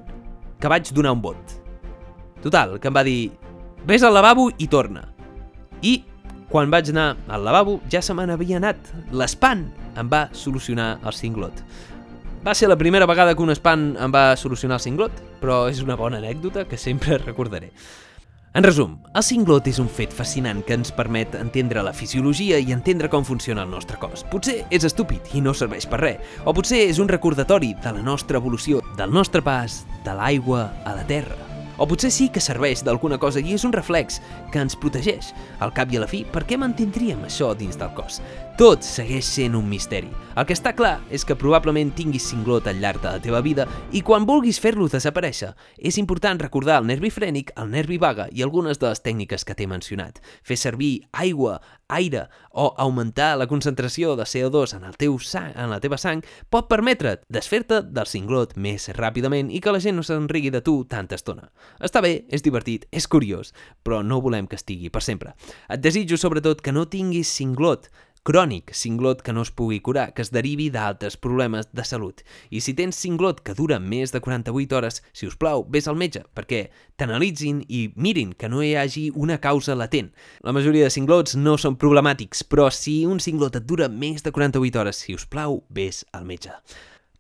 que 0.59 0.71
vaig 0.71 0.90
donar 0.95 1.12
un 1.14 1.23
vot. 1.23 1.59
Total, 2.43 2.79
que 2.81 2.88
em 2.88 2.97
va 2.97 3.05
dir 3.07 3.31
Ves 3.87 4.03
al 4.03 4.12
lavabo 4.12 4.51
i 4.59 4.66
torna. 4.69 5.07
I 5.81 6.03
quan 6.51 6.71
vaig 6.71 6.90
anar 6.93 7.14
al 7.33 7.45
lavabo 7.47 7.79
ja 7.88 8.03
se 8.03 8.14
me 8.14 8.27
n'havia 8.29 8.59
anat. 8.59 8.90
L'espant 9.12 9.64
em 9.97 10.11
va 10.11 10.27
solucionar 10.37 10.99
el 11.01 11.16
cinglot. 11.16 11.62
Va 12.45 12.55
ser 12.55 12.69
la 12.69 12.77
primera 12.77 13.07
vegada 13.09 13.35
que 13.35 13.43
un 13.43 13.53
espant 13.53 13.95
em 13.97 14.12
va 14.12 14.37
solucionar 14.37 14.77
el 14.79 14.85
cinglot, 14.85 15.23
però 15.40 15.64
és 15.70 15.83
una 15.83 15.96
bona 15.96 16.20
anècdota 16.20 16.66
que 16.68 16.79
sempre 16.79 17.18
recordaré. 17.18 17.72
En 18.50 18.64
resum, 18.66 18.96
el 19.14 19.22
cinglot 19.22 19.68
és 19.70 19.76
un 19.79 19.87
fet 19.87 20.11
fascinant 20.11 20.64
que 20.66 20.74
ens 20.74 20.90
permet 20.90 21.37
entendre 21.38 21.85
la 21.87 21.92
fisiologia 21.94 22.59
i 22.59 22.72
entendre 22.74 23.07
com 23.09 23.22
funciona 23.22 23.62
el 23.62 23.70
nostre 23.70 23.98
cos. 24.03 24.24
Potser 24.33 24.64
és 24.74 24.87
estúpid 24.88 25.37
i 25.38 25.42
no 25.44 25.55
serveix 25.55 25.87
per 25.87 26.00
res, 26.03 26.33
o 26.42 26.50
potser 26.57 26.81
és 26.88 26.98
un 26.98 27.07
recordatori 27.12 27.76
de 27.79 27.92
la 27.94 28.03
nostra 28.03 28.42
evolució, 28.42 28.83
del 28.98 29.14
nostre 29.14 29.38
pas 29.46 29.85
de 30.03 30.16
l'aigua 30.18 30.66
a 30.83 30.96
la 30.98 31.07
terra. 31.07 31.38
O 31.81 31.87
potser 31.88 32.11
sí 32.11 32.26
que 32.29 32.42
serveix 32.42 32.83
d'alguna 32.85 33.16
cosa 33.22 33.38
i 33.40 33.55
és 33.55 33.62
un 33.64 33.72
reflex 33.72 34.18
que 34.50 34.61
ens 34.61 34.74
protegeix. 34.76 35.31
Al 35.62 35.70
cap 35.72 35.94
i 35.94 35.96
a 35.96 36.03
la 36.03 36.11
fi, 36.11 36.26
per 36.29 36.42
què 36.44 36.59
mantindríem 36.61 37.22
això 37.24 37.55
dins 37.55 37.79
del 37.79 37.94
cos? 37.94 38.18
Tot 38.59 38.85
segueix 38.85 39.25
sent 39.25 39.55
un 39.57 39.69
misteri. 39.69 40.11
El 40.39 40.47
que 40.47 40.55
està 40.55 40.71
clar 40.77 41.01
és 41.13 41.25
que 41.27 41.35
probablement 41.37 41.91
tinguis 41.97 42.29
cinglot 42.31 42.69
al 42.71 42.79
llarg 42.81 43.01
de 43.03 43.11
la 43.11 43.21
teva 43.23 43.41
vida 43.45 43.67
i 43.93 44.01
quan 44.07 44.27
vulguis 44.29 44.61
fer-lo 44.63 44.87
desaparèixer, 44.89 45.51
és 45.77 45.99
important 45.99 46.39
recordar 46.41 46.79
el 46.81 46.87
nervi 46.87 47.11
frènic, 47.11 47.51
el 47.61 47.73
nervi 47.73 47.99
vaga 47.99 48.29
i 48.31 48.45
algunes 48.45 48.79
de 48.79 48.87
les 48.89 49.03
tècniques 49.03 49.45
que 49.45 49.57
t'he 49.59 49.67
mencionat. 49.67 50.21
Fer 50.47 50.57
servir 50.61 50.93
aigua, 51.13 51.59
aire 51.91 52.29
o 52.53 52.69
augmentar 52.79 53.33
la 53.39 53.49
concentració 53.51 54.15
de 54.17 54.25
CO2 54.29 54.77
en, 54.79 54.85
el 54.87 54.97
teu 55.01 55.19
sang, 55.19 55.51
en 55.57 55.73
la 55.73 55.81
teva 55.83 55.99
sang 55.99 56.23
pot 56.49 56.69
permetre't 56.71 57.27
desfer-te 57.29 57.81
del 57.91 58.07
cinglot 58.07 58.55
més 58.57 58.87
ràpidament 58.95 59.51
i 59.51 59.61
que 59.61 59.75
la 59.75 59.83
gent 59.83 59.99
no 59.99 60.07
se'n 60.07 60.29
rigui 60.31 60.55
de 60.55 60.63
tu 60.63 60.85
tanta 60.85 61.19
estona. 61.19 61.51
Està 61.83 62.01
bé, 62.05 62.27
és 62.31 62.47
divertit, 62.47 62.87
és 62.95 63.09
curiós, 63.11 63.51
però 63.83 64.05
no 64.07 64.23
volem 64.23 64.47
que 64.47 64.59
estigui 64.61 64.93
per 64.95 65.03
sempre. 65.03 65.35
Et 65.69 65.83
desitjo 65.83 66.21
sobretot 66.21 66.63
que 66.63 66.73
no 66.77 66.87
tinguis 66.87 67.35
cinglot, 67.35 67.91
crònic, 68.23 68.75
cinglot 68.77 69.23
que 69.25 69.33
no 69.33 69.43
es 69.43 69.51
pugui 69.51 69.81
curar, 69.81 70.13
que 70.15 70.23
es 70.23 70.31
derivi 70.31 70.69
d'altres 70.71 71.17
problemes 71.17 71.71
de 71.73 71.85
salut. 71.89 72.21
I 72.51 72.61
si 72.61 72.75
tens 72.77 72.99
cinglot 73.01 73.41
que 73.47 73.55
dura 73.57 73.81
més 73.81 74.13
de 74.13 74.21
48 74.21 74.77
hores, 74.77 75.01
si 75.13 75.27
us 75.27 75.39
plau, 75.41 75.65
vés 75.73 75.89
al 75.89 75.97
metge, 75.97 76.23
perquè 76.37 76.67
t'analitzin 77.01 77.65
i 77.69 77.87
mirin 77.97 78.35
que 78.37 78.51
no 78.53 78.63
hi 78.63 78.75
hagi 78.77 79.09
una 79.15 79.41
causa 79.41 79.75
latent. 79.75 80.13
La 80.45 80.53
majoria 80.53 80.87
de 80.87 80.95
cinglots 80.95 81.37
no 81.41 81.57
són 81.59 81.79
problemàtics, 81.81 82.45
però 82.45 82.69
si 82.71 83.01
un 83.09 83.21
cinglot 83.21 83.57
et 83.57 83.67
dura 83.67 83.89
més 83.89 84.23
de 84.23 84.33
48 84.33 84.81
hores, 84.81 85.05
si 85.05 85.17
us 85.17 85.27
plau, 85.27 85.63
vés 85.71 86.05
al 86.13 86.29
metge. 86.29 86.53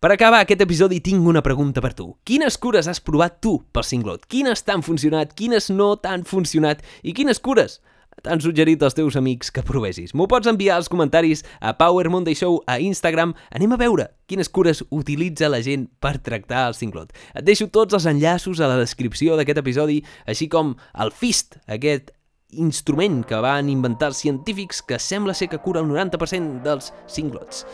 Per 0.00 0.08
acabar 0.14 0.38
aquest 0.40 0.62
episodi 0.64 1.02
tinc 1.04 1.26
una 1.28 1.42
pregunta 1.44 1.82
per 1.84 1.92
tu. 1.92 2.14
Quines 2.24 2.56
cures 2.56 2.86
has 2.88 3.02
provat 3.04 3.34
tu 3.44 3.58
pel 3.68 3.84
cinglot? 3.84 4.22
Quines 4.32 4.64
t'han 4.64 4.80
funcionat, 4.80 5.34
quines 5.36 5.68
no 5.74 5.90
t'han 6.00 6.24
funcionat 6.24 6.80
i 7.04 7.12
quines 7.12 7.40
cures 7.40 7.82
t'han 8.24 8.42
suggerit 8.42 8.82
els 8.82 8.96
teus 8.96 9.16
amics 9.18 9.50
que 9.54 9.64
provessis. 9.66 10.14
M'ho 10.14 10.28
pots 10.30 10.50
enviar 10.50 10.76
als 10.78 10.90
comentaris 10.92 11.44
a 11.60 11.74
Power 11.78 12.10
Monday 12.12 12.36
Show 12.38 12.60
a 12.66 12.78
Instagram. 12.82 13.34
Anem 13.56 13.74
a 13.74 13.80
veure 13.80 14.10
quines 14.30 14.50
cures 14.52 14.84
utilitza 14.90 15.50
la 15.50 15.62
gent 15.64 15.88
per 16.00 16.18
tractar 16.22 16.66
el 16.68 16.78
cinglot. 16.78 17.12
Et 17.34 17.44
deixo 17.46 17.70
tots 17.72 17.96
els 17.98 18.06
enllaços 18.10 18.60
a 18.60 18.70
la 18.70 18.78
descripció 18.80 19.38
d'aquest 19.38 19.62
episodi, 19.62 20.00
així 20.26 20.48
com 20.52 20.76
el 21.00 21.12
FIST, 21.12 21.60
aquest 21.68 22.14
instrument 22.50 23.22
que 23.26 23.38
van 23.42 23.70
inventar 23.70 24.10
els 24.10 24.22
científics 24.22 24.82
que 24.82 24.98
sembla 24.98 25.34
ser 25.34 25.50
que 25.50 25.62
cura 25.62 25.82
el 25.84 25.90
90% 25.90 26.64
dels 26.66 26.92
cinglots. 27.06 27.64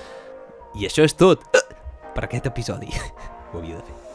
I 0.76 0.88
això 0.90 1.06
és 1.06 1.16
tot 1.16 1.44
per 2.16 2.26
aquest 2.26 2.50
episodi. 2.52 2.92
Ho 3.52 3.62
havia 3.62 3.78
de 3.78 3.86
fer. 3.86 4.05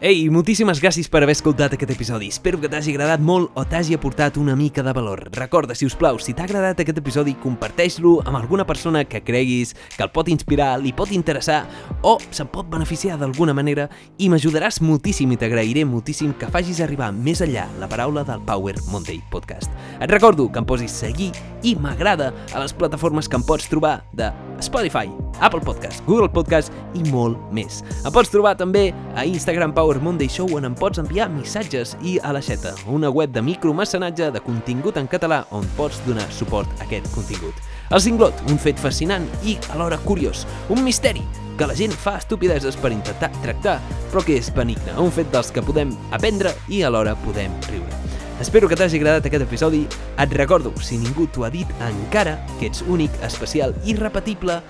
Ei, 0.00 0.30
moltíssimes 0.32 0.78
gràcies 0.80 1.10
per 1.12 1.20
haver 1.20 1.34
escoltat 1.36 1.74
aquest 1.76 1.90
episodi. 1.92 2.30
Espero 2.32 2.56
que 2.56 2.70
t'hagi 2.72 2.94
agradat 2.94 3.20
molt 3.20 3.50
o 3.52 3.66
t'hagi 3.68 3.92
aportat 3.92 4.38
una 4.40 4.54
mica 4.56 4.80
de 4.80 4.94
valor. 4.96 5.26
Recorda, 5.34 5.74
si 5.76 5.84
us 5.84 5.92
plau, 5.92 6.16
si 6.16 6.32
t'ha 6.32 6.46
agradat 6.48 6.80
aquest 6.80 6.96
episodi, 7.02 7.34
comparteix-lo 7.36 8.14
amb 8.24 8.38
alguna 8.38 8.64
persona 8.64 9.02
que 9.04 9.20
creguis 9.20 9.74
que 9.98 10.00
el 10.00 10.08
pot 10.08 10.30
inspirar, 10.32 10.70
li 10.80 10.94
pot 10.96 11.12
interessar 11.12 11.66
o 12.00 12.14
se'n 12.30 12.48
pot 12.48 12.70
beneficiar 12.72 13.18
d'alguna 13.20 13.52
manera 13.52 13.90
i 14.16 14.30
m'ajudaràs 14.32 14.80
moltíssim 14.80 15.36
i 15.36 15.36
t'agrairé 15.36 15.84
moltíssim 15.84 16.32
que 16.32 16.48
facis 16.48 16.80
arribar 16.80 17.12
més 17.12 17.44
enllà 17.44 17.66
la 17.76 17.88
paraula 17.92 18.24
del 18.24 18.40
Power 18.48 18.78
Monday 18.88 19.20
Podcast. 19.28 19.68
Et 20.00 20.08
recordo 20.08 20.48
que 20.48 20.64
em 20.64 20.70
posis 20.72 20.96
seguir 20.96 21.28
i 21.60 21.76
m'agrada 21.76 22.32
a 22.54 22.64
les 22.64 22.72
plataformes 22.72 23.28
que 23.28 23.36
em 23.36 23.44
pots 23.44 23.68
trobar 23.68 23.98
de 24.16 24.32
Spotify, 24.64 25.12
Apple 25.40 25.60
Podcast, 25.64 26.04
Google 26.06 26.28
Podcast 26.28 26.72
i 26.94 27.02
molt 27.10 27.40
més. 27.56 27.80
Em 28.04 28.12
pots 28.14 28.30
trobar 28.32 28.54
també 28.60 28.90
a 29.16 29.26
Instagram 29.26 29.74
Power 29.76 30.00
Monday 30.04 30.28
Show 30.30 30.54
on 30.56 30.68
em 30.68 30.76
pots 30.78 31.02
enviar 31.02 31.30
missatges 31.32 31.96
i 32.02 32.18
a 32.22 32.32
la 32.36 32.42
xeta, 32.44 32.74
una 32.86 33.10
web 33.10 33.32
de 33.34 33.42
micromecenatge 33.42 34.30
de 34.34 34.44
contingut 34.44 35.00
en 35.00 35.08
català 35.10 35.42
on 35.50 35.66
pots 35.76 36.00
donar 36.06 36.28
suport 36.32 36.70
a 36.78 36.86
aquest 36.86 37.10
contingut. 37.14 37.56
El 37.90 38.02
cinglot, 38.04 38.44
un 38.52 38.60
fet 38.60 38.78
fascinant 38.78 39.26
i 39.42 39.56
alhora 39.74 39.98
curiós, 40.06 40.46
un 40.70 40.84
misteri 40.84 41.24
que 41.58 41.66
la 41.68 41.76
gent 41.76 41.92
fa 41.92 42.14
estupideses 42.16 42.76
per 42.80 42.92
intentar 42.94 43.28
tractar, 43.42 43.80
però 44.12 44.22
que 44.24 44.38
és 44.40 44.48
benigne, 44.54 44.94
un 44.96 45.12
fet 45.12 45.28
dels 45.34 45.50
que 45.52 45.64
podem 45.64 45.92
aprendre 46.16 46.54
i 46.72 46.84
alhora 46.86 47.16
podem 47.26 47.52
riure. 47.68 47.98
Espero 48.40 48.70
que 48.70 48.76
t'hagi 48.80 48.96
agradat 48.96 49.26
aquest 49.28 49.44
episodi. 49.44 49.82
Et 50.16 50.30
recordo, 50.32 50.72
si 50.80 50.96
ningú 50.96 51.26
t'ho 51.28 51.44
ha 51.44 51.50
dit 51.52 51.68
encara, 51.84 52.38
que 52.56 52.70
ets 52.70 52.80
únic, 52.88 53.12
especial 53.26 53.74
i 53.84 53.92
repetible, 53.98 54.62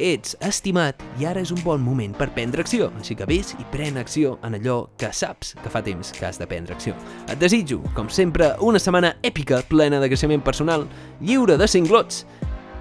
ets 0.00 0.32
estimat 0.40 0.98
i 1.20 1.26
ara 1.28 1.42
és 1.44 1.52
un 1.52 1.60
bon 1.62 1.82
moment 1.84 2.14
per 2.16 2.30
prendre 2.34 2.64
acció, 2.64 2.88
així 2.98 3.14
que 3.18 3.28
vés 3.28 3.52
i 3.60 3.66
pren 3.72 4.00
acció 4.00 4.38
en 4.46 4.56
allò 4.56 4.78
que 4.98 5.12
saps 5.14 5.52
que 5.60 5.72
fa 5.72 5.82
temps 5.84 6.12
que 6.16 6.24
has 6.26 6.40
de 6.40 6.48
prendre 6.48 6.74
acció. 6.74 6.96
Et 7.28 7.38
desitjo, 7.38 7.82
com 7.94 8.08
sempre, 8.08 8.54
una 8.64 8.80
setmana 8.80 9.14
èpica, 9.22 9.60
plena 9.68 10.00
de 10.00 10.08
creixement 10.08 10.42
personal, 10.42 10.86
lliure 11.20 11.58
de 11.60 11.68
cinglots 11.68 12.24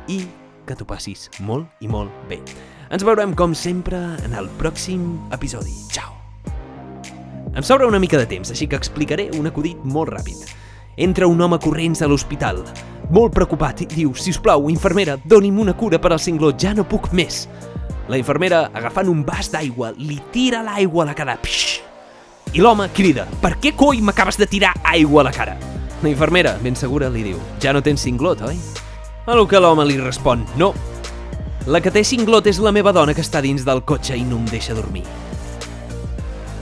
i 0.07 0.23
que 0.65 0.77
t'ho 0.77 0.87
passis 0.87 1.27
molt 1.43 1.67
i 1.83 1.89
molt 1.91 2.13
bé. 2.29 2.39
Ens 2.89 3.05
veurem, 3.05 3.35
com 3.37 3.53
sempre, 3.53 3.99
en 4.25 4.33
el 4.33 4.49
pròxim 4.61 5.11
episodi. 5.35 5.75
Ciao! 5.93 6.15
Em 7.53 7.65
sobra 7.65 7.89
una 7.89 7.99
mica 7.99 8.17
de 8.17 8.29
temps, 8.29 8.49
així 8.53 8.69
que 8.69 8.79
explicaré 8.79 9.29
un 9.37 9.49
acudit 9.49 9.77
molt 9.83 10.13
ràpid. 10.13 10.47
Entra 10.97 11.27
un 11.29 11.41
home 11.41 11.59
corrents 11.61 12.01
a 12.01 12.09
l'hospital 12.09 12.63
molt 13.09 13.33
preocupat, 13.33 13.83
i 13.83 13.89
diu, 13.89 14.13
si 14.17 14.33
us 14.33 14.39
plau, 14.41 14.69
infermera, 14.69 15.17
doni'm 15.25 15.59
una 15.61 15.75
cura 15.77 15.99
per 16.01 16.13
al 16.13 16.21
cinglot, 16.21 16.59
ja 16.61 16.73
no 16.77 16.85
puc 16.87 17.11
més. 17.15 17.47
La 18.09 18.17
infermera, 18.17 18.67
agafant 18.73 19.09
un 19.09 19.23
vas 19.25 19.51
d'aigua, 19.53 19.91
li 19.97 20.19
tira 20.33 20.63
l'aigua 20.65 21.03
a 21.03 21.09
la 21.11 21.15
cara. 21.17 21.37
Psh! 21.41 21.79
I 22.53 22.63
l'home 22.63 22.87
crida, 22.97 23.27
per 23.43 23.55
què 23.61 23.75
coi 23.77 23.99
m'acabes 24.01 24.39
de 24.41 24.47
tirar 24.49 24.73
aigua 24.89 25.21
a 25.21 25.27
la 25.27 25.33
cara? 25.33 25.57
La 26.01 26.09
infermera, 26.09 26.55
ben 26.63 26.77
segura, 26.79 27.09
li 27.13 27.21
diu, 27.27 27.41
ja 27.61 27.73
no 27.75 27.83
tens 27.85 28.01
cinglot, 28.07 28.41
oi? 28.47 28.57
A 29.29 29.35
lo 29.37 29.45
que 29.45 29.61
l'home 29.61 29.85
li 29.85 29.99
respon, 30.01 30.45
no. 30.57 30.71
La 31.69 31.83
que 31.85 31.93
té 31.93 32.01
cinglot 32.07 32.47
és 32.49 32.61
la 32.63 32.73
meva 32.73 32.93
dona 32.95 33.13
que 33.13 33.25
està 33.25 33.43
dins 33.45 33.65
del 33.67 33.83
cotxe 33.85 34.17
i 34.17 34.25
no 34.25 34.39
em 34.39 34.47
deixa 34.49 34.77
dormir. 34.77 35.03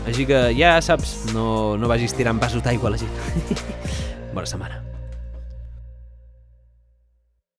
Així 0.08 0.28
que 0.28 0.42
ja 0.58 0.76
saps, 0.84 1.16
no, 1.36 1.78
no 1.80 1.92
vagis 1.92 2.16
tirant 2.16 2.40
vasos 2.40 2.64
d'aigua 2.66 2.92
a 2.92 2.96
la 2.96 3.00
gent. 3.04 3.64
Bona 4.36 4.48
setmana. 4.48 4.87